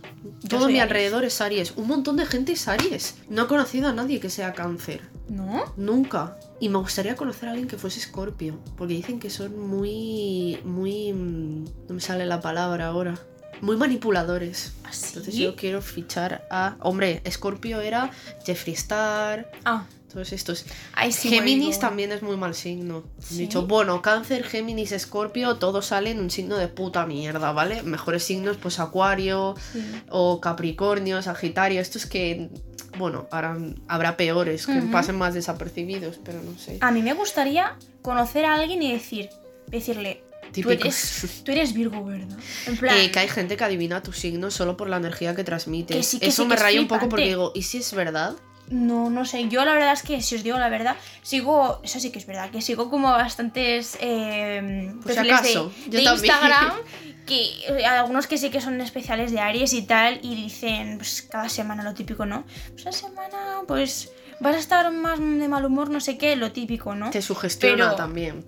Todo 0.47 0.67
mi 0.67 0.73
Aries. 0.73 0.83
alrededor 0.83 1.25
es 1.25 1.41
Aries. 1.41 1.73
Un 1.75 1.87
montón 1.87 2.17
de 2.17 2.25
gente 2.27 2.51
es 2.53 2.67
Aries. 2.67 3.15
No 3.29 3.43
he 3.43 3.47
conocido 3.47 3.89
a 3.89 3.93
nadie 3.93 4.19
que 4.19 4.29
sea 4.29 4.53
cáncer. 4.53 5.01
¿No? 5.27 5.73
Nunca. 5.75 6.37
Y 6.59 6.69
me 6.69 6.77
gustaría 6.77 7.15
conocer 7.15 7.49
a 7.49 7.51
alguien 7.51 7.67
que 7.67 7.77
fuese 7.77 7.99
Scorpio. 7.99 8.59
Porque 8.77 8.93
dicen 8.93 9.19
que 9.19 9.29
son 9.29 9.57
muy. 9.67 10.59
muy. 10.63 11.11
mm, 11.13 11.65
No 11.89 11.95
me 11.95 12.01
sale 12.01 12.25
la 12.25 12.39
palabra 12.41 12.87
ahora. 12.87 13.15
Muy 13.61 13.77
manipuladores. 13.77 14.73
¿Así? 14.83 15.07
Entonces 15.09 15.35
yo 15.35 15.55
quiero 15.55 15.81
fichar 15.81 16.47
a. 16.49 16.77
Hombre, 16.79 17.21
Scorpio 17.29 17.81
era 17.81 18.11
Jeffree 18.45 18.73
Star. 18.75 19.51
Ah, 19.65 19.85
Todos 20.15 20.31
estos. 20.31 20.65
ahí 20.93 21.11
sí. 21.11 21.27
Géminis 21.27 21.77
también 21.77 22.13
es 22.13 22.21
muy 22.21 22.37
mal 22.37 22.55
signo. 22.55 23.03
¿Sí? 23.19 23.37
dicho, 23.39 23.67
bueno, 23.67 24.01
Cáncer, 24.01 24.45
Géminis, 24.45 24.93
Escorpio, 24.93 25.57
todos 25.57 25.87
salen 25.87 26.19
un 26.21 26.31
signo 26.31 26.55
de 26.55 26.69
puta 26.69 27.05
mierda, 27.05 27.51
¿vale? 27.51 27.83
Mejores 27.83 28.23
signos, 28.23 28.55
pues 28.55 28.79
Acuario 28.79 29.55
Sí. 29.73 29.83
o 30.09 30.39
Capricornio, 30.39 31.21
Sagitario. 31.21 31.81
Estos 31.81 32.05
que, 32.05 32.49
bueno, 32.97 33.27
harán- 33.29 33.81
habrá 33.89 34.15
peores, 34.15 34.65
que 34.67 34.81
pasen 34.83 35.17
más 35.17 35.33
desapercibidos, 35.33 36.17
pero 36.23 36.41
no 36.41 36.57
sé. 36.57 36.77
A 36.79 36.91
mí 36.91 37.01
me 37.01 37.11
gustaría 37.11 37.75
conocer 38.01 38.45
a 38.45 38.55
alguien 38.55 38.81
y 38.83 38.93
decir, 38.93 39.29
decirle, 39.67 40.23
tú 40.53 40.69
eres, 40.71 41.41
tú 41.43 41.51
eres 41.51 41.73
Virgo, 41.73 42.05
¿verdad? 42.05 42.37
En 42.67 42.77
plan, 42.77 42.95
Eh, 42.99 43.11
que 43.11 43.19
hay 43.19 43.27
gente 43.27 43.57
que 43.57 43.65
adivina 43.65 44.01
tu 44.01 44.13
signo 44.13 44.49
solo 44.49 44.77
por 44.77 44.87
la 44.87 44.95
energía 44.95 45.35
que 45.35 45.43
transmite. 45.43 45.93
Que 45.97 46.03
sí, 46.03 46.19
que 46.19 46.27
Eso 46.27 46.43
sí, 46.43 46.47
me 46.47 46.55
raya 46.55 46.79
un 46.79 46.87
poco 46.87 47.09
porque 47.09 47.25
digo, 47.25 47.51
¿y 47.53 47.63
si 47.63 47.79
es 47.79 47.93
verdad? 47.93 48.35
No, 48.69 49.09
no 49.09 49.25
sé. 49.25 49.47
Yo 49.47 49.63
la 49.63 49.73
verdad 49.73 49.93
es 49.93 50.01
que, 50.01 50.21
si 50.21 50.35
os 50.35 50.43
digo 50.43 50.57
la 50.57 50.69
verdad, 50.69 50.95
sigo. 51.21 51.81
Eso 51.83 51.99
sí 51.99 52.11
que 52.11 52.19
es 52.19 52.25
verdad, 52.25 52.49
que 52.49 52.61
sigo 52.61 52.89
como 52.89 53.11
bastantes. 53.11 53.97
Eh, 54.01 54.91
si 55.01 55.05
perfiles 55.07 55.33
acaso, 55.33 55.71
de, 55.87 55.91
yo 55.91 55.99
de. 55.99 56.03
Instagram. 56.27 56.71
Que 57.25 57.41
eh, 57.67 57.83
algunos 57.87 58.27
que 58.27 58.37
sí 58.37 58.51
que 58.51 58.61
son 58.61 58.79
especiales 58.81 59.31
de 59.31 59.39
Aries 59.39 59.73
y 59.73 59.81
tal. 59.81 60.19
Y 60.21 60.35
dicen, 60.35 60.97
pues 60.97 61.23
cada 61.23 61.49
semana 61.49 61.81
lo 61.81 61.95
típico, 61.95 62.25
¿no? 62.27 62.43
Pues 62.73 62.85
la 62.85 62.91
semana, 62.91 63.61
pues. 63.67 64.11
Vas 64.39 64.55
a 64.55 64.59
estar 64.59 64.91
más 64.91 65.17
de 65.17 65.47
mal 65.47 65.65
humor, 65.65 65.89
no 65.89 65.99
sé 66.01 66.17
qué, 66.17 66.35
lo 66.35 66.51
típico, 66.51 66.93
¿no? 66.93 67.09
Te 67.09 67.21
sugestiona 67.21 67.85
Pero- 67.85 67.95
también. 67.95 68.45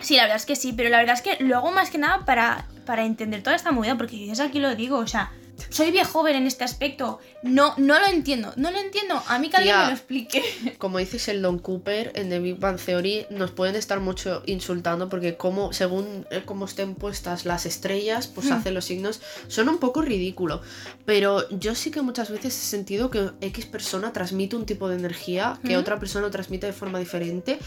Sí, 0.00 0.16
la 0.16 0.22
verdad 0.24 0.36
es 0.36 0.46
que 0.46 0.56
sí, 0.56 0.72
pero 0.72 0.88
la 0.90 0.98
verdad 0.98 1.14
es 1.14 1.22
que 1.22 1.42
lo 1.42 1.56
hago 1.56 1.70
más 1.70 1.90
que 1.90 1.98
nada 1.98 2.24
para, 2.24 2.66
para 2.84 3.04
entender 3.04 3.42
toda 3.42 3.56
esta 3.56 3.72
movida, 3.72 3.96
porque 3.96 4.18
yo 4.18 4.26
desde 4.28 4.42
aquí 4.44 4.58
lo 4.58 4.74
digo, 4.74 4.98
o 4.98 5.06
sea, 5.06 5.32
soy 5.70 5.90
bien 5.90 6.04
joven 6.04 6.36
en 6.36 6.46
este 6.46 6.64
aspecto. 6.64 7.18
No, 7.42 7.74
no 7.76 7.98
lo 8.00 8.06
entiendo, 8.06 8.52
no 8.56 8.70
lo 8.70 8.78
entiendo. 8.78 9.22
A 9.28 9.38
mí 9.38 9.48
que 9.48 9.58
alguien 9.58 9.78
me 9.78 9.86
lo 9.86 9.92
explique. 9.92 10.42
como 10.78 10.98
dice 10.98 11.18
Sheldon 11.18 11.58
Cooper 11.60 12.12
en 12.16 12.28
The 12.30 12.40
Big 12.40 12.58
Bang 12.58 12.78
Theory, 12.78 13.26
nos 13.30 13.50
pueden 13.52 13.76
estar 13.76 14.00
mucho 14.00 14.42
insultando 14.46 15.08
porque 15.08 15.36
como, 15.36 15.72
según 15.72 16.26
eh, 16.30 16.42
cómo 16.44 16.64
estén 16.64 16.94
puestas 16.94 17.44
las 17.46 17.66
estrellas, 17.66 18.26
pues 18.26 18.48
Hmm. 18.48 18.52
hacen 18.54 18.74
los 18.74 18.84
signos. 18.84 19.20
Son 19.46 19.68
un 19.68 19.78
poco 19.78 20.02
ridículo. 20.02 20.62
Pero 21.04 21.48
yo 21.50 21.74
sí 21.74 21.90
que 21.90 22.02
muchas 22.02 22.30
veces 22.30 22.54
he 22.56 22.66
sentido 22.66 23.10
que 23.10 23.30
X 23.40 23.66
persona 23.66 24.12
transmite 24.12 24.56
un 24.56 24.66
tipo 24.66 24.88
de 24.88 24.96
energía 24.96 25.58
que 25.64 25.76
Hmm. 25.76 25.80
otra 25.80 25.98
persona 26.00 26.30
transmite 26.30 26.66
de 26.66 26.72
forma 26.72 26.98
diferente. 26.98 27.58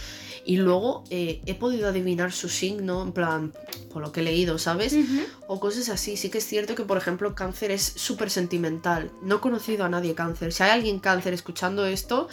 Y 0.43 0.58
luego 0.58 1.04
eh, 1.12 1.41
he 1.45 1.54
podido 1.56 1.88
adivinar 1.88 2.32
su 2.34 2.49
signo, 2.49 3.04
en 3.04 3.12
plan, 3.13 3.54
por 3.93 4.01
lo 4.01 4.12
que 4.12 4.21
he 4.21 4.23
leído, 4.23 4.58
¿sabes? 4.58 4.93
Ujú. 4.93 5.21
O 5.47 5.60
cosas 5.60 5.89
así. 5.89 6.17
Sí 6.17 6.30
que 6.30 6.39
es 6.39 6.45
cierto 6.47 6.73
que, 6.75 6.84
por 6.84 6.97
ejemplo, 6.97 7.36
cáncer 7.36 7.71
es 7.71 7.80
súper 7.83 8.29
sentimental. 8.29 9.11
No 9.21 9.37
he 9.37 9.39
conocido 9.39 9.85
a 9.85 9.89
nadie 9.89 10.15
cáncer. 10.15 10.53
Si 10.53 10.63
hay 10.63 10.71
alguien 10.71 10.99
cáncer 10.99 11.33
escuchando 11.33 11.85
esto, 11.85 12.27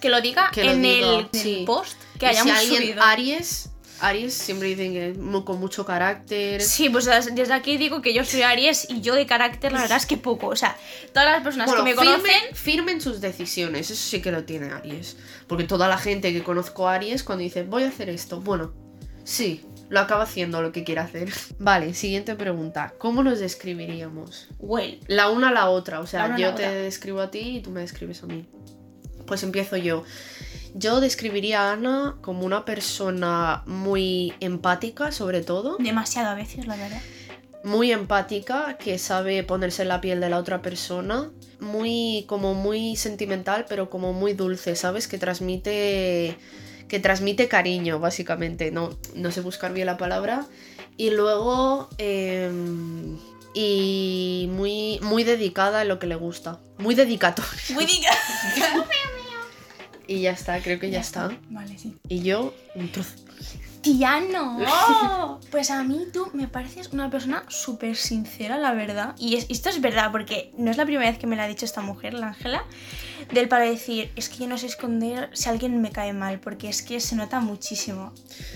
Que 0.00 0.08
lo 0.08 0.20
diga 0.20 0.50
Que 0.52 0.70
en, 0.70 0.84
el, 0.84 1.28
sí. 1.32 1.64
post 1.66 1.96
que 2.18 2.26
y 2.26 2.28
hayamos 2.30 2.52
si 2.58 2.58
alguien 2.58 2.82
subido. 2.82 3.02
Aries, 3.02 3.68
Aries 4.00 4.34
siempre 4.34 4.66
dicen 4.68 4.92
que 4.94 5.10
es 5.10 5.18
con 5.44 5.60
mucho 5.60 5.84
carácter. 5.86 6.60
Sí, 6.60 6.88
pues 6.90 7.04
des- 7.04 7.32
desde 7.36 7.54
aquí 7.54 7.76
digo 7.76 8.02
que 8.02 8.12
yo 8.12 8.24
soy 8.24 8.42
Aries 8.42 8.88
y 8.90 9.00
yo 9.00 9.14
de 9.14 9.26
carácter 9.26 9.70
la 9.72 9.80
verdad 9.82 9.98
es 9.98 10.06
que 10.06 10.16
poco. 10.16 10.48
O 10.48 10.56
sea, 10.56 10.76
todas 11.12 11.30
las 11.30 11.42
personas 11.44 11.68
Bueno, 11.68 11.84
que 11.84 11.90
me 11.90 11.96
firmen, 11.96 12.20
conocen... 12.20 12.54
firmen 12.56 13.00
sus 13.00 13.20
decisiones, 13.20 13.90
eso 13.92 14.02
sí 14.10 14.20
que 14.20 14.32
lo 14.32 14.42
tiene 14.44 14.72
Aries. 14.72 15.16
Porque 15.46 15.62
toda 15.64 15.86
la 15.86 15.98
gente 15.98 16.32
que 16.32 16.42
conozco 16.42 16.88
a 16.88 16.94
Aries, 16.94 17.22
cuando 17.22 17.44
dice 17.44 17.62
voy 17.62 17.84
a 17.84 17.88
hacer 17.88 18.08
esto, 18.08 18.40
bueno, 18.40 18.72
sí, 19.24 19.64
lo 19.88 20.00
acaba 20.00 20.24
haciendo 20.24 20.62
lo 20.62 20.72
que 20.72 20.84
quiere 20.84 21.00
hacer. 21.00 21.30
Vale, 21.58 21.94
siguiente 21.94 22.34
pregunta. 22.34 22.94
¿Cómo 22.98 23.22
nos 23.22 23.40
describiríamos? 23.40 24.48
Well, 24.58 24.98
La 25.06 25.28
una 25.30 25.48
a 25.48 25.52
la 25.52 25.68
otra, 25.70 26.00
o 26.00 26.06
sea, 26.06 26.36
yo 26.36 26.54
te 26.54 26.64
otra. 26.66 26.72
describo 26.72 27.20
a 27.20 27.30
ti 27.30 27.56
y 27.56 27.60
tú 27.60 27.70
me 27.70 27.80
describes 27.80 28.22
a 28.22 28.26
mí. 28.26 28.46
Pues 29.26 29.42
empiezo 29.42 29.76
yo. 29.76 30.04
Yo 30.74 31.00
describiría 31.00 31.68
a 31.68 31.72
Ana 31.72 32.16
como 32.22 32.46
una 32.46 32.64
persona 32.64 33.62
muy 33.66 34.32
empática, 34.40 35.12
sobre 35.12 35.42
todo. 35.42 35.76
demasiado 35.78 36.30
a 36.30 36.34
veces, 36.34 36.66
la 36.66 36.76
verdad. 36.76 37.00
muy 37.62 37.92
empática, 37.92 38.76
que 38.78 38.98
sabe 38.98 39.42
ponerse 39.44 39.82
en 39.82 39.88
la 39.88 40.00
piel 40.00 40.20
de 40.20 40.30
la 40.30 40.38
otra 40.38 40.62
persona, 40.62 41.30
muy 41.60 42.24
como 42.26 42.54
muy 42.54 42.96
sentimental, 42.96 43.66
pero 43.68 43.90
como 43.90 44.12
muy 44.14 44.32
dulce, 44.32 44.74
¿sabes? 44.74 45.06
Que 45.08 45.18
transmite 45.18 46.38
que 46.92 47.00
transmite 47.00 47.48
cariño, 47.48 48.00
básicamente. 48.00 48.70
No, 48.70 48.90
no 49.14 49.30
sé 49.30 49.40
buscar 49.40 49.72
bien 49.72 49.86
la 49.86 49.96
palabra. 49.96 50.44
Y 50.98 51.08
luego 51.08 51.88
em, 51.96 53.16
y 53.54 54.46
muy, 54.50 55.00
muy 55.00 55.24
dedicada 55.24 55.80
a 55.80 55.84
lo 55.84 55.98
que 55.98 56.06
le 56.06 56.16
gusta. 56.16 56.60
Muy 56.76 56.94
dedicatoria. 56.94 57.50
Muy 57.70 57.86
diga. 57.86 58.10
Y 60.06 60.20
ya 60.20 60.32
está, 60.32 60.60
creo 60.60 60.78
que 60.78 60.90
ya, 60.90 61.00
está. 61.00 61.30
Vale, 61.48 61.78
sí. 61.78 61.96
Y 62.08 62.20
yo, 62.22 62.52
un 62.74 62.92
trozo. 62.92 63.14
Tía, 63.82 64.20
no. 64.20 65.40
Pues 65.50 65.70
a 65.70 65.82
mí 65.82 66.06
tú 66.12 66.28
me 66.32 66.48
pareces 66.48 66.88
una 66.92 67.10
persona 67.10 67.44
súper 67.48 67.94
sincera, 67.96 68.56
la 68.56 68.72
verdad. 68.72 69.14
Y 69.18 69.36
es- 69.36 69.46
esto 69.50 69.68
es 69.68 69.80
verdad, 69.82 70.10
porque 70.10 70.50
no 70.56 70.70
es 70.70 70.76
la 70.78 70.84
primera 70.86 71.10
vez 71.10 71.18
que 71.18 71.26
me 71.26 71.36
lo 71.36 71.42
ha 71.42 71.46
dicho 71.48 71.64
esta 71.66 71.82
mujer, 71.82 72.14
la 72.14 72.28
Ángela, 72.28 72.64
del 73.32 73.48
para 73.48 73.64
decir, 73.64 74.10
es 74.16 74.28
que 74.30 74.38
yo 74.38 74.46
no 74.48 74.56
sé 74.56 74.66
esconder 74.66 75.28
si 75.34 75.48
alguien 75.50 75.82
me 75.82 75.90
cae 75.90 76.12
mal, 76.14 76.40
porque 76.40 76.68
es 76.70 76.82
que 76.82 77.00
se 77.00 77.16
nota 77.16 77.40
muchísimo. 77.40 78.14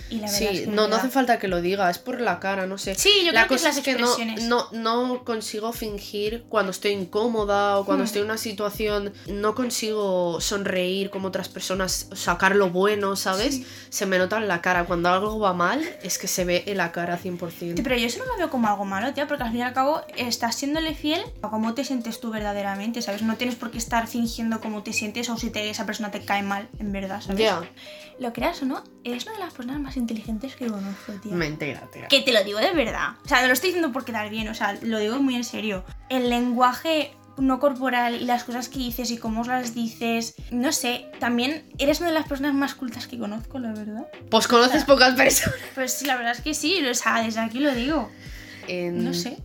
Y 0.09 0.21
la 0.21 0.31
verdad 0.31 0.43
es 0.51 0.59
Sí, 0.61 0.65
que 0.65 0.71
no, 0.71 0.89
no 0.89 0.97
hace 0.97 1.09
falta 1.11 1.39
que 1.39 1.49
lo 1.49 1.61
diga, 1.61 1.91
es 1.91 1.99
por 1.99 2.21
la 2.21 2.41
cara, 2.41 2.67
no 2.67 2.79
sé. 2.79 2.95
Sí, 2.95 3.11
yo 3.27 3.33
la 3.33 3.47
creo 3.47 3.49
que 3.49 3.55
es 3.57 3.61
cosa 3.62 3.69
las 3.69 3.79
es 3.79 3.85
que 3.85 3.95
no, 3.97 4.07
expresiones. 4.07 4.45
no, 4.45 4.69
no 4.73 5.25
consigo 5.25 5.73
fingir 5.73 6.45
cuando 6.49 6.71
estoy 6.71 6.93
incómoda 6.93 7.79
o 7.79 7.85
cuando 7.85 8.05
Hmm. 8.05 8.07
estoy 8.07 8.21
en 8.23 8.27
una 8.27 8.39
situación, 8.39 9.12
no 9.27 9.55
consigo 9.55 10.41
sonreír 10.41 11.11
como 11.11 11.29
otras 11.29 11.49
personas, 11.49 12.09
sacar 12.15 12.57
lo 12.57 12.71
bueno, 12.71 13.17
¿sabes? 13.17 13.61
Se 13.91 14.07
me 14.07 14.19
nota 14.19 14.39
en 14.39 14.49
la 14.49 14.62
cara. 14.62 14.85
Cuando 14.87 15.09
algo 15.16 15.38
va 15.38 15.52
mal, 15.52 15.83
es 16.02 16.18
que 16.18 16.29
se 16.29 16.44
ve 16.44 16.64
en 16.66 16.76
la 16.79 16.92
cara 16.92 17.18
100%. 17.18 17.76
Sí, 17.76 17.83
pero 17.83 17.96
yo 17.96 18.07
eso 18.07 18.18
no 18.20 18.26
lo 18.26 18.37
veo 18.38 18.50
como 18.50 18.68
algo 18.68 18.85
malo, 18.85 19.12
tía, 19.14 19.26
porque 19.26 19.42
al 19.44 19.50
fin 19.50 19.61
y 19.61 19.62
al 19.62 19.72
cabo 19.72 20.02
estás 20.16 20.55
siéndole 20.57 20.94
fiel 20.94 21.22
a 21.42 21.48
cómo 21.50 21.74
te 21.74 21.85
sientes 21.85 22.20
tú 22.20 22.31
verdaderamente, 22.31 23.02
¿sabes? 23.02 23.22
No 23.22 23.37
tienes 23.37 23.57
por 23.57 23.70
qué 23.70 23.79
estar 23.79 24.07
fingiendo 24.07 24.61
cómo 24.61 24.83
te 24.83 24.92
sientes 24.92 25.29
o 25.31 25.37
si 25.37 25.50
te- 25.50 25.68
esa 25.70 25.87
persona 25.87 26.11
te 26.11 26.24
cae 26.24 26.42
mal, 26.42 26.68
en 26.79 26.92
verdad, 26.92 27.20
¿sabes? 27.20 27.38
Ya, 27.40 27.62
Lo 28.18 28.33
creas 28.33 28.62
o 28.62 28.64
no, 28.66 28.83
eres 29.05 29.24
una 29.26 29.35
de 29.35 29.40
las 29.44 29.52
personas 29.52 29.81
más 29.81 29.96
inteligentes 29.96 30.57
que 30.57 30.66
conozco, 30.68 31.12
tía. 31.22 31.33
mentira, 31.35 31.83
tía. 31.92 32.09
Que 32.09 32.22
te 32.22 32.33
lo 32.33 32.42
digo 32.44 32.59
de 32.59 32.72
verdad. 32.72 33.11
O 33.24 33.29
sea, 33.29 33.40
no 33.42 33.46
lo 33.48 33.52
estoy 33.52 33.68
diciendo 33.70 33.92
por 33.92 34.05
quedar 34.07 34.31
bien, 34.31 34.48
o 34.48 34.55
sea, 34.55 34.79
lo 34.83 34.98
digo 34.98 35.18
muy 35.20 35.35
en 35.37 35.44
serio. 35.44 35.85
El 36.09 36.31
lenguaje 36.31 37.12
no 37.38 37.59
corporal 37.61 38.14
y 38.20 38.25
las 38.25 38.44
cosas 38.44 38.68
que 38.68 38.79
dices 38.79 39.11
y 39.11 39.18
cómo 39.18 39.44
las 39.44 39.75
dices, 39.75 40.35
no 40.51 40.72
sé, 40.72 41.07
también 41.18 41.64
eres 41.79 42.01
una 42.01 42.09
de 42.09 42.14
las 42.14 42.27
personas 42.29 42.55
más 42.55 42.75
cultas 42.75 43.07
que 43.07 43.18
conozco, 43.18 43.59
la 43.59 43.72
verdad. 43.72 44.07
Pues 44.31 44.49
conoces 44.49 44.85
pocas 44.85 45.14
personas. 45.14 45.59
Pues 45.75 45.92
sí, 45.92 46.07
la 46.07 46.16
verdad 46.16 46.33
es 46.33 46.40
que 46.40 46.55
sí, 46.55 46.85
o 46.87 46.94
sea, 46.94 47.22
desde 47.22 47.40
aquí 47.40 47.61
lo 47.61 47.75
digo. 47.75 48.11
En- 48.68 49.05
No 49.05 49.12
sé. 49.14 49.37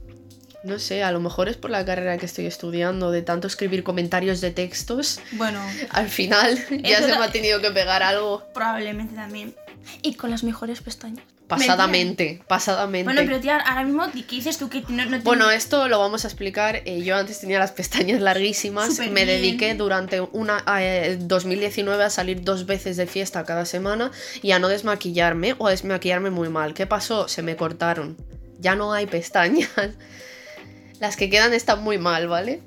No 0.64 0.78
sé, 0.78 1.02
a 1.04 1.12
lo 1.12 1.20
mejor 1.20 1.50
es 1.50 1.58
por 1.58 1.72
la 1.72 1.84
carrera 1.86 2.20
que 2.20 2.28
estoy 2.28 2.46
estudiando, 2.46 3.10
de 3.10 3.24
tanto 3.24 3.48
escribir 3.48 3.84
comentarios 3.84 4.42
de 4.42 4.52
textos. 4.52 5.20
Bueno, 5.32 5.60
Al 5.90 6.08
final 6.08 6.56
ya 6.84 7.00
se 7.02 7.08
me 7.08 7.24
ha 7.26 7.32
tenido 7.32 7.62
que 7.62 7.72
pegar 7.72 8.04
algo. 8.04 8.44
probablemente 8.54 9.16
también. 9.16 9.56
Y 10.04 10.14
con 10.14 10.30
las 10.30 10.44
mejores 10.44 10.82
pestañas. 10.82 11.26
Pasadamente, 11.58 12.42
pasadamente. 12.48 13.06
Bueno, 13.06 13.22
pero 13.26 13.40
tía, 13.42 13.58
ahora 13.58 13.84
mismo, 13.84 14.06
¿qué 14.12 14.36
dices 14.36 14.58
tú 14.58 14.70
que 14.70 14.84
no, 14.88 15.06
no 15.06 15.18
te- 15.18 15.24
Bueno, 15.24 15.50
esto 15.52 15.88
lo 15.88 16.00
vamos 16.00 16.24
a 16.26 16.28
explicar. 16.28 16.82
Eh, 16.86 17.04
yo 17.04 17.16
antes 17.16 17.40
tenía 17.40 17.60
las 17.60 17.72
pestañas 17.72 18.22
larguísimas. 18.22 18.98
Me 19.00 19.10
bien. 19.10 19.28
dediqué 19.28 19.74
durante 19.76 20.22
una 20.22 20.64
eh, 20.80 21.18
2019 21.20 22.04
a 22.04 22.10
salir 22.10 22.42
dos 22.44 22.66
veces 22.66 22.98
de 22.98 23.08
fiesta 23.08 23.44
cada 23.46 23.66
semana 23.66 24.12
y 24.42 24.52
a 24.52 24.60
no 24.60 24.68
desmaquillarme 24.68 25.56
o 25.58 25.68
a 25.68 25.72
desmaquillarme 25.72 26.30
muy 26.30 26.50
mal. 26.50 26.74
¿Qué 26.74 26.88
pasó? 26.88 27.28
Se 27.28 27.42
me 27.42 27.56
cortaron. 27.56 28.18
Ya 28.60 28.76
no 28.76 28.94
hay 28.94 29.06
pestañas. 29.08 29.70
Las 31.00 31.16
que 31.18 31.30
quedan 31.30 31.54
están 31.54 31.82
muy 31.84 31.98
mal, 31.98 32.28
¿vale? 32.28 32.62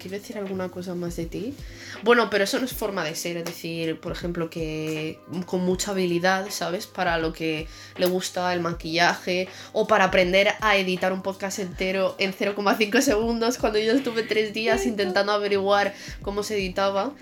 ¿Quiero 0.00 0.16
decir 0.16 0.38
alguna 0.38 0.70
cosa 0.70 0.94
más 0.94 1.14
de 1.16 1.26
ti? 1.26 1.54
Bueno, 2.02 2.30
pero 2.30 2.44
eso 2.44 2.58
no 2.58 2.64
es 2.64 2.72
forma 2.72 3.04
de 3.04 3.14
ser, 3.14 3.36
es 3.36 3.44
decir, 3.44 4.00
por 4.00 4.12
ejemplo, 4.12 4.48
que 4.48 5.18
con 5.44 5.60
mucha 5.64 5.90
habilidad, 5.90 6.46
¿sabes? 6.48 6.86
Para 6.86 7.18
lo 7.18 7.34
que 7.34 7.68
le 7.98 8.06
gusta 8.06 8.52
el 8.54 8.60
maquillaje 8.60 9.48
o 9.72 9.86
para 9.86 10.04
aprender 10.04 10.54
a 10.62 10.76
editar 10.76 11.12
un 11.12 11.22
podcast 11.22 11.58
entero 11.58 12.16
en 12.18 12.32
0,5 12.32 13.00
segundos 13.02 13.58
cuando 13.58 13.78
yo 13.78 13.92
estuve 13.92 14.22
tres 14.22 14.54
días 14.54 14.86
intentando 14.86 15.32
averiguar 15.32 15.94
cómo 16.22 16.42
se 16.42 16.56
editaba. 16.56 17.12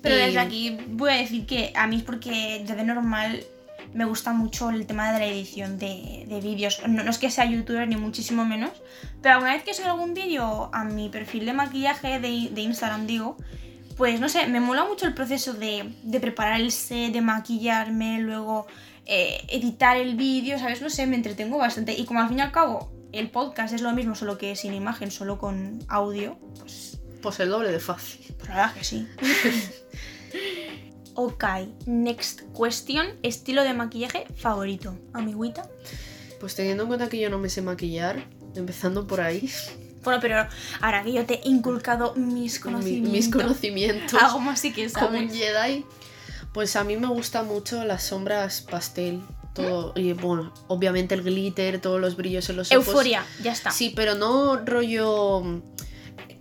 Pero 0.00 0.16
desde 0.16 0.38
aquí 0.38 0.78
voy 0.88 1.10
a 1.10 1.14
decir 1.14 1.46
que 1.46 1.72
a 1.76 1.86
mí 1.86 1.96
es 1.96 2.02
porque 2.02 2.64
yo 2.66 2.74
de 2.74 2.84
normal 2.84 3.44
me 3.94 4.04
gusta 4.04 4.32
mucho 4.32 4.70
el 4.70 4.86
tema 4.86 5.12
de 5.12 5.18
la 5.18 5.26
edición 5.26 5.78
de, 5.78 6.24
de 6.28 6.40
vídeos. 6.40 6.80
No, 6.88 7.02
no 7.04 7.10
es 7.10 7.18
que 7.18 7.30
sea 7.30 7.44
youtuber 7.44 7.86
ni 7.88 7.96
muchísimo 7.96 8.44
menos, 8.44 8.70
pero 9.20 9.34
alguna 9.34 9.54
vez 9.54 9.62
que 9.64 9.74
subo 9.74 9.88
algún 9.88 10.14
vídeo 10.14 10.70
a 10.72 10.84
mi 10.84 11.08
perfil 11.08 11.46
de 11.46 11.52
maquillaje 11.52 12.20
de, 12.20 12.48
de 12.52 12.60
Instagram, 12.60 13.06
digo, 13.06 13.36
pues 13.96 14.20
no 14.20 14.28
sé, 14.28 14.46
me 14.46 14.60
mola 14.60 14.84
mucho 14.84 15.06
el 15.06 15.14
proceso 15.14 15.52
de, 15.54 15.94
de 16.02 16.20
preparar 16.20 16.60
el 16.60 16.72
set, 16.72 17.12
de 17.12 17.20
maquillarme, 17.20 18.18
luego 18.20 18.66
eh, 19.04 19.44
editar 19.48 19.96
el 19.96 20.16
vídeo, 20.16 20.58
¿sabes? 20.58 20.80
No 20.80 20.88
sé, 20.90 21.06
me 21.06 21.16
entretengo 21.16 21.58
bastante. 21.58 21.92
Y 21.92 22.04
como 22.06 22.20
al 22.20 22.28
fin 22.28 22.38
y 22.38 22.42
al 22.42 22.52
cabo 22.52 22.90
el 23.12 23.28
podcast 23.30 23.74
es 23.74 23.82
lo 23.82 23.92
mismo, 23.92 24.14
solo 24.14 24.38
que 24.38 24.56
sin 24.56 24.72
imagen, 24.72 25.10
solo 25.10 25.36
con 25.38 25.80
audio, 25.88 26.38
pues 26.58 26.98
Pues 27.20 27.38
el 27.40 27.50
doble 27.50 27.70
de 27.70 27.78
fácil. 27.80 28.34
pues 28.38 28.48
la 28.48 28.54
verdad 28.56 28.74
que 28.74 28.84
sí. 28.84 29.06
ok, 31.14 31.44
next 31.86 32.42
question. 32.56 33.06
Estilo 33.22 33.62
de 33.62 33.74
maquillaje 33.74 34.26
favorito. 34.36 34.96
Amiguita. 35.12 35.68
Pues 36.40 36.54
teniendo 36.54 36.82
en 36.84 36.88
cuenta 36.88 37.08
que 37.08 37.20
yo 37.20 37.30
no 37.30 37.38
me 37.38 37.48
sé 37.48 37.62
maquillar, 37.62 38.24
empezando 38.56 39.06
por 39.06 39.20
ahí, 39.20 39.48
Bueno, 40.02 40.18
pero 40.20 40.46
ahora 40.80 41.04
que 41.04 41.12
yo 41.12 41.24
te 41.24 41.34
he 41.34 41.48
inculcado 41.48 42.14
mis 42.16 42.54
mi- 42.54 42.60
conocimientos. 42.60 43.12
mis 43.12 43.28
conocimientos. 43.30 44.20
Algo 44.22 44.40
más 44.40 44.58
sí 44.60 44.72
que 44.72 44.90
como 44.90 45.06
un 45.18 45.28
sabes. 45.30 45.32
Jedi. 45.32 45.86
Pues 46.52 46.74
a 46.76 46.82
mí 46.84 46.96
me 46.96 47.06
gusta 47.06 47.42
mucho 47.44 47.84
las 47.84 48.02
sombras 48.02 48.62
pastel. 48.62 49.20
Todo, 49.54 49.92
y 49.94 50.12
bueno, 50.14 50.52
obviamente 50.68 51.14
el 51.14 51.22
glitter, 51.22 51.78
todos 51.80 52.00
los 52.00 52.16
brillos 52.16 52.48
en 52.50 52.56
los 52.56 52.72
ojos. 52.72 52.86
Euforia, 52.88 53.24
ya 53.42 53.52
está. 53.52 53.70
Sí, 53.70 53.92
pero 53.94 54.14
no 54.14 54.56
rollo 54.56 55.62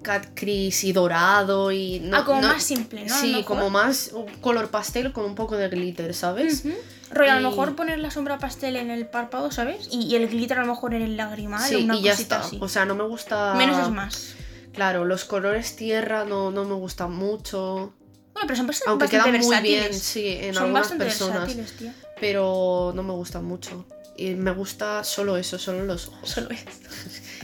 cat 0.01 0.27
crease 0.33 0.87
y 0.87 0.91
dorado 0.93 1.71
y 1.71 1.99
no, 1.99 2.17
Ah, 2.17 2.25
como 2.25 2.41
no- 2.41 2.47
más 2.49 2.63
simple, 2.63 3.05
¿no? 3.05 3.15
Sí, 3.19 3.43
como 3.45 3.69
más 3.69 4.11
color 4.41 4.69
pastel 4.69 5.11
con 5.13 5.25
un 5.25 5.35
poco 5.35 5.55
de 5.57 5.69
glitter, 5.69 6.13
¿sabes? 6.13 6.65
Ujú. 6.65 6.73
Rollo, 7.11 7.31
a 7.31 7.35
lo 7.39 7.41
Y- 7.41 7.51
mejor 7.51 7.75
poner 7.75 7.99
la 7.99 8.09
sombra 8.09 8.37
pastel 8.39 8.75
en 8.77 8.89
el 8.89 9.05
párpado, 9.07 9.51
¿sabes? 9.51 9.87
Y, 9.91 10.03
y 10.07 10.15
el 10.15 10.27
glitter 10.29 10.59
a 10.59 10.61
lo 10.61 10.67
mejor 10.73 10.93
en 10.93 11.01
el 11.01 11.17
lagrimal 11.17 11.61
Sí, 11.67 11.75
o 11.75 11.79
una 11.79 11.95
y 11.97 12.01
ya 12.03 12.11
cosita 12.11 12.35
está. 12.37 12.47
así. 12.47 12.57
O 12.61 12.67
sea, 12.69 12.85
no 12.85 12.95
me 12.95 13.03
gusta. 13.03 13.53
Menos 13.55 13.77
es 13.79 13.89
más. 13.89 14.33
Claro, 14.73 15.03
los 15.05 15.25
colores 15.25 15.75
tierra 15.75 16.23
no, 16.23 16.51
no 16.51 16.63
me 16.63 16.73
gustan 16.75 17.11
mucho. 17.11 17.93
Bueno, 18.33 18.47
pero 18.47 18.55
son 18.55 18.67
bast- 18.69 18.83
Aunque 18.87 19.05
bastante 19.07 19.39
quedan 19.39 19.45
muy 19.45 19.57
bien, 19.69 19.93
sí, 19.93 20.25
en 20.27 20.53
son 20.53 20.63
algunas 20.63 20.83
bastante 20.83 21.05
personas. 21.05 21.53
tía. 21.77 21.93
Pero 22.21 22.93
no 22.95 23.03
me 23.03 23.11
gustan 23.11 23.43
mucho. 23.43 23.85
Y 24.15 24.35
me 24.35 24.51
gusta 24.51 25.03
solo 25.03 25.35
eso, 25.35 25.59
solo 25.59 25.83
los 25.83 26.07
ojos. 26.07 26.29
Solo 26.29 26.47
es. 26.51 26.63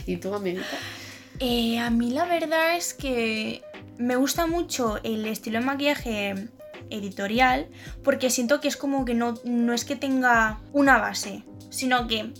¿Y 0.06 0.16
tú, 0.16 0.32
amiguita? 0.34 0.64
Eh, 1.40 1.78
a 1.78 1.90
mí 1.90 2.10
la 2.10 2.24
verdad 2.24 2.76
es 2.76 2.94
que 2.94 3.62
me 3.96 4.16
gusta 4.16 4.46
mucho 4.46 4.98
el 5.02 5.26
estilo 5.26 5.60
de 5.60 5.64
maquillaje 5.66 6.48
editorial 6.90 7.68
porque 8.02 8.30
siento 8.30 8.60
que 8.60 8.68
es 8.68 8.76
como 8.76 9.04
que 9.04 9.14
no, 9.14 9.34
no 9.44 9.72
es 9.72 9.84
que 9.84 9.96
tenga 9.96 10.60
una 10.72 10.98
base, 10.98 11.44
sino 11.70 12.06
que 12.08 12.32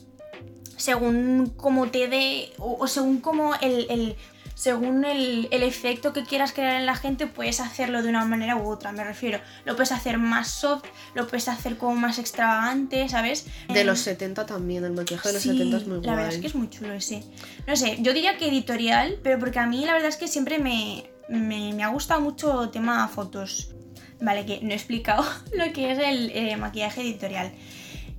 según 0.76 1.52
como 1.56 1.88
te 1.90 2.08
dé 2.08 2.50
o, 2.58 2.86
según 2.86 3.20
como 3.20 3.54
el- 3.56 4.16
según 4.58 5.04
el, 5.04 5.46
el 5.52 5.62
efecto 5.62 6.12
que 6.12 6.24
quieras 6.24 6.50
crear 6.52 6.80
en 6.80 6.84
la 6.86 6.96
gente 6.96 7.28
puedes 7.28 7.60
hacerlo 7.60 8.02
de 8.02 8.08
una 8.08 8.24
manera 8.24 8.56
u 8.56 8.68
otra, 8.68 8.90
me 8.90 9.04
refiero. 9.04 9.38
Lo 9.64 9.76
puedes 9.76 9.92
hacer 9.92 10.18
más 10.18 10.48
soft, 10.48 10.82
lo 11.14 11.28
puedes 11.28 11.46
hacer 11.46 11.76
como 11.78 11.94
más 11.94 12.18
extravagante, 12.18 13.08
¿sabes? 13.08 13.46
De 13.72 13.82
Em, 13.82 13.86
los 13.86 14.00
70 14.00 14.46
también, 14.46 14.82
el 14.84 14.92
maquillaje 14.94 15.28
de 15.28 15.34
los 15.34 15.42
Sí, 15.44 15.50
70 15.50 15.76
es 15.76 15.86
muy 15.86 15.96
la 15.98 16.02
guay. 16.02 16.16
verdad 16.16 16.32
es 16.34 16.40
que 16.40 16.46
es 16.48 16.54
muy 16.56 16.68
chulo 16.68 16.92
ese. 16.92 17.22
No 17.68 17.76
sé, 17.76 17.98
yo 18.00 18.12
diría 18.12 18.36
que 18.36 18.48
editorial, 18.48 19.20
pero 19.22 19.38
porque 19.38 19.60
a 19.60 19.66
mí 19.66 19.84
la 19.84 19.92
verdad 19.92 20.08
es 20.08 20.16
que 20.16 20.26
siempre 20.26 20.58
me, 20.58 21.04
me, 21.28 21.72
me 21.72 21.84
ha 21.84 21.88
gustado 21.88 22.20
mucho 22.20 22.64
el 22.64 22.70
tema 22.72 23.06
fotos. 23.06 23.70
Vale, 24.20 24.44
que 24.44 24.58
no 24.62 24.70
he 24.70 24.74
explicado 24.74 25.24
lo 25.56 25.72
que 25.72 25.92
es 25.92 25.98
el 26.00 26.32
eh, 26.34 26.56
maquillaje 26.56 27.02
editorial. 27.02 27.52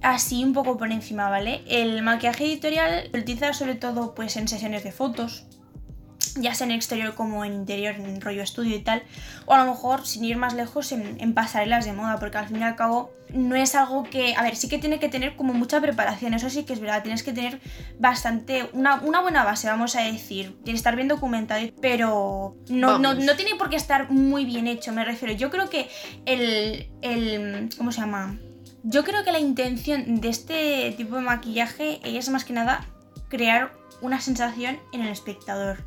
Así 0.01 0.41
un 0.45 0.53
poco 0.53 0.77
por 0.77 0.89
encima, 0.93 1.29
¿vale? 1.29 1.61
El 1.67 2.01
maquillaje 2.01 2.45
editorial 2.45 3.09
se 3.11 3.19
utiliza 3.19 3.51
sobre 3.51 3.75
todo 3.75 4.15
pues 4.15 4.37
en 4.37 4.47
sesiones 4.47 4.85
de 4.85 4.93
fotos, 4.93 5.43
ya 6.35 6.53
sea 6.53 6.65
en 6.65 6.71
exterior 6.71 7.15
como 7.15 7.45
en 7.45 7.53
interior, 7.53 7.95
en 7.95 8.21
rollo 8.21 8.41
estudio 8.41 8.75
y 8.75 8.79
tal, 8.79 9.03
o 9.45 9.53
a 9.53 9.63
lo 9.63 9.71
mejor, 9.71 10.05
sin 10.05 10.23
ir 10.25 10.37
más 10.37 10.53
lejos, 10.53 10.91
en, 10.91 11.17
en 11.19 11.33
pasarelas 11.33 11.85
de 11.85 11.93
moda, 11.93 12.17
porque 12.19 12.37
al 12.37 12.47
fin 12.47 12.59
y 12.59 12.63
al 12.63 12.75
cabo 12.75 13.11
no 13.33 13.55
es 13.55 13.75
algo 13.75 14.03
que, 14.03 14.35
a 14.35 14.43
ver, 14.43 14.55
sí 14.55 14.67
que 14.69 14.77
tiene 14.79 14.99
que 14.99 15.09
tener 15.09 15.35
como 15.35 15.53
mucha 15.53 15.79
preparación, 15.79 16.33
eso 16.33 16.49
sí 16.49 16.63
que 16.63 16.73
es 16.73 16.79
verdad, 16.79 17.03
tienes 17.03 17.23
que 17.23 17.33
tener 17.33 17.59
bastante, 17.99 18.69
una, 18.73 18.95
una 19.01 19.21
buena 19.21 19.43
base, 19.43 19.67
vamos 19.67 19.95
a 19.95 20.01
decir, 20.01 20.55
tiene 20.63 20.71
que 20.71 20.77
estar 20.77 20.95
bien 20.95 21.07
documentado, 21.07 21.61
pero 21.81 22.55
no, 22.69 22.97
no, 22.97 23.13
no 23.13 23.35
tiene 23.35 23.55
por 23.55 23.69
qué 23.69 23.75
estar 23.75 24.09
muy 24.09 24.45
bien 24.45 24.67
hecho, 24.67 24.91
me 24.91 25.05
refiero, 25.05 25.33
yo 25.33 25.49
creo 25.49 25.69
que 25.69 25.89
el, 26.25 26.89
el 27.01 27.69
¿cómo 27.77 27.91
se 27.91 28.01
llama? 28.01 28.37
Yo 28.83 29.03
creo 29.03 29.23
que 29.23 29.31
la 29.31 29.39
intención 29.39 30.21
de 30.21 30.29
este 30.29 30.93
tipo 30.95 31.17
de 31.17 31.21
maquillaje 31.21 31.99
es 32.03 32.29
más 32.29 32.45
que 32.45 32.53
nada 32.53 32.85
crear 33.27 33.73
una 34.01 34.21
sensación 34.21 34.79
en 34.93 35.01
el 35.01 35.09
espectador. 35.09 35.83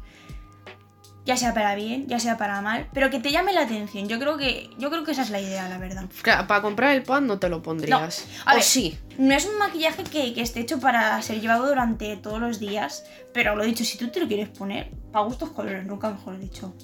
Ya 1.25 1.37
sea 1.37 1.55
para 1.55 1.75
bien, 1.75 2.07
ya 2.09 2.19
sea 2.19 2.37
para 2.37 2.61
mal, 2.61 2.89
pero 2.93 3.11
que 3.11 3.21
te 3.21 3.31
llame 3.31 3.53
la 3.53 3.63
atención. 3.63 4.09
Yo 4.09 4.19
creo 4.19 4.37
que, 4.37 4.71
yo 4.79 4.91
creo 4.91 5.05
que 5.05 5.13
esa 5.13 5.23
es 5.23 5.31
la 5.31 5.41
idea, 5.41 5.69
la 5.69 5.79
verdad. 5.79 6.05
Claro, 6.23 6.47
para 6.47 6.63
comprar 6.63 6.95
el 6.95 7.03
pan 7.03 7.27
no 7.27 7.39
te 7.39 7.49
lo 7.49 7.63
pondrías. 7.63 8.27
A 8.45 8.57
o 8.57 8.61
sí. 8.61 8.99
No 9.19 9.35
es 9.35 9.47
un 9.47 9.59
maquillaje 9.59 10.05
que, 10.05 10.35
que 10.35 10.41
esté 10.41 10.61
hecho 10.61 10.81
para 10.81 11.21
ser 11.23 11.41
llevado 11.41 11.67
durante 11.67 12.17
todos 12.17 12.41
los 12.41 12.59
días, 12.59 13.05
pero 13.33 13.55
lo 13.55 13.65
dicho, 13.65 13.85
si 13.85 13.99
tú 13.99 14.09
te 14.09 14.21
lo 14.21 14.27
quieres 14.27 14.49
poner, 14.49 14.91
para 15.13 15.25
gustos 15.25 15.51
colores, 15.51 15.87
nunca 15.87 16.11
mejor 16.11 16.39
dicho. 16.39 16.75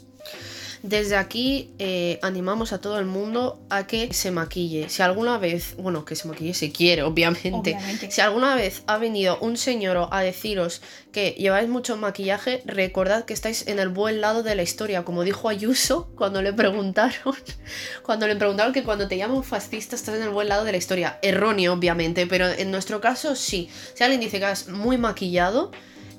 Desde 0.82 1.16
aquí 1.16 1.70
eh, 1.78 2.18
animamos 2.22 2.72
a 2.72 2.80
todo 2.80 2.98
el 2.98 3.06
mundo 3.06 3.60
a 3.68 3.86
que 3.86 4.12
se 4.12 4.30
maquille. 4.30 4.88
Si 4.88 5.02
alguna 5.02 5.38
vez, 5.38 5.74
bueno, 5.76 6.04
que 6.04 6.14
se 6.14 6.28
maquille 6.28 6.54
si 6.54 6.70
quiere, 6.70 7.02
obviamente. 7.02 7.50
Obviamente. 7.52 8.10
Si 8.10 8.20
alguna 8.20 8.54
vez 8.54 8.82
ha 8.86 8.98
venido 8.98 9.38
un 9.40 9.56
señor 9.56 10.08
a 10.10 10.20
deciros 10.20 10.82
que 11.12 11.30
lleváis 11.32 11.68
mucho 11.68 11.96
maquillaje, 11.96 12.62
recordad 12.66 13.24
que 13.24 13.34
estáis 13.34 13.66
en 13.66 13.78
el 13.78 13.88
buen 13.88 14.20
lado 14.20 14.42
de 14.42 14.54
la 14.54 14.62
historia. 14.62 15.04
Como 15.04 15.24
dijo 15.24 15.48
Ayuso 15.48 16.08
cuando 16.14 16.42
le 16.42 16.52
preguntaron, 16.52 17.34
cuando 18.02 18.26
le 18.26 18.36
preguntaron 18.36 18.72
que 18.72 18.84
cuando 18.84 19.08
te 19.08 19.16
llaman 19.16 19.42
fascista 19.42 19.96
estás 19.96 20.14
en 20.14 20.22
el 20.22 20.30
buen 20.30 20.48
lado 20.48 20.64
de 20.64 20.72
la 20.72 20.78
historia. 20.78 21.18
Erróneo, 21.22 21.72
obviamente, 21.72 22.26
pero 22.26 22.48
en 22.48 22.70
nuestro 22.70 23.00
caso 23.00 23.34
sí. 23.34 23.68
Si 23.94 24.04
alguien 24.04 24.20
dice 24.20 24.38
que 24.38 24.44
estás 24.44 24.68
muy 24.68 24.98
maquillado, 24.98 25.72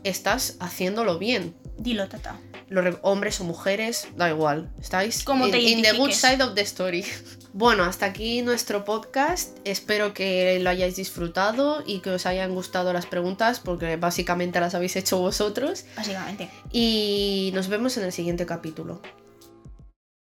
estás 0.04 0.58
haciéndolo 0.60 1.20
bien 1.20 1.54
Dilo, 1.80 2.08
tata. 2.08 2.40
los 2.70 2.84
re- 2.84 2.98
hombres 3.02 3.40
o 3.42 3.44
mujeres, 3.46 4.08
da 4.16 4.30
igual, 4.30 4.70
estáis 4.80 5.24
Como 5.24 5.46
in, 5.48 5.52
te 5.52 5.60
in 5.60 5.82
the 5.82 5.92
good 5.94 6.10
identifiques. 6.10 6.18
side 6.22 6.44
of 6.44 6.54
the 6.56 6.62
story. 6.62 7.04
Bueno, 7.52 7.84
hasta 7.84 8.06
aquí 8.06 8.44
nuestro 8.44 8.86
podcast. 8.86 9.58
Espero 9.66 10.14
que 10.14 10.60
lo 10.60 10.70
hayáis 10.70 10.96
disfrutado 10.98 11.82
y 11.84 12.00
que 12.02 12.12
os 12.12 12.28
hayan 12.28 12.54
gustado 12.54 12.94
las 12.94 13.08
preguntas 13.08 13.60
porque 13.60 13.96
básicamente 13.98 14.60
las 14.60 14.76
habéis 14.76 14.96
hecho 14.96 15.18
vosotros. 15.18 15.84
Básicamente. 15.98 16.48
Y 16.72 17.50
nos 17.56 17.68
vemos 17.68 17.98
en 17.98 18.04
el 18.04 18.12
siguiente 18.12 18.46
capítulo. 18.46 19.02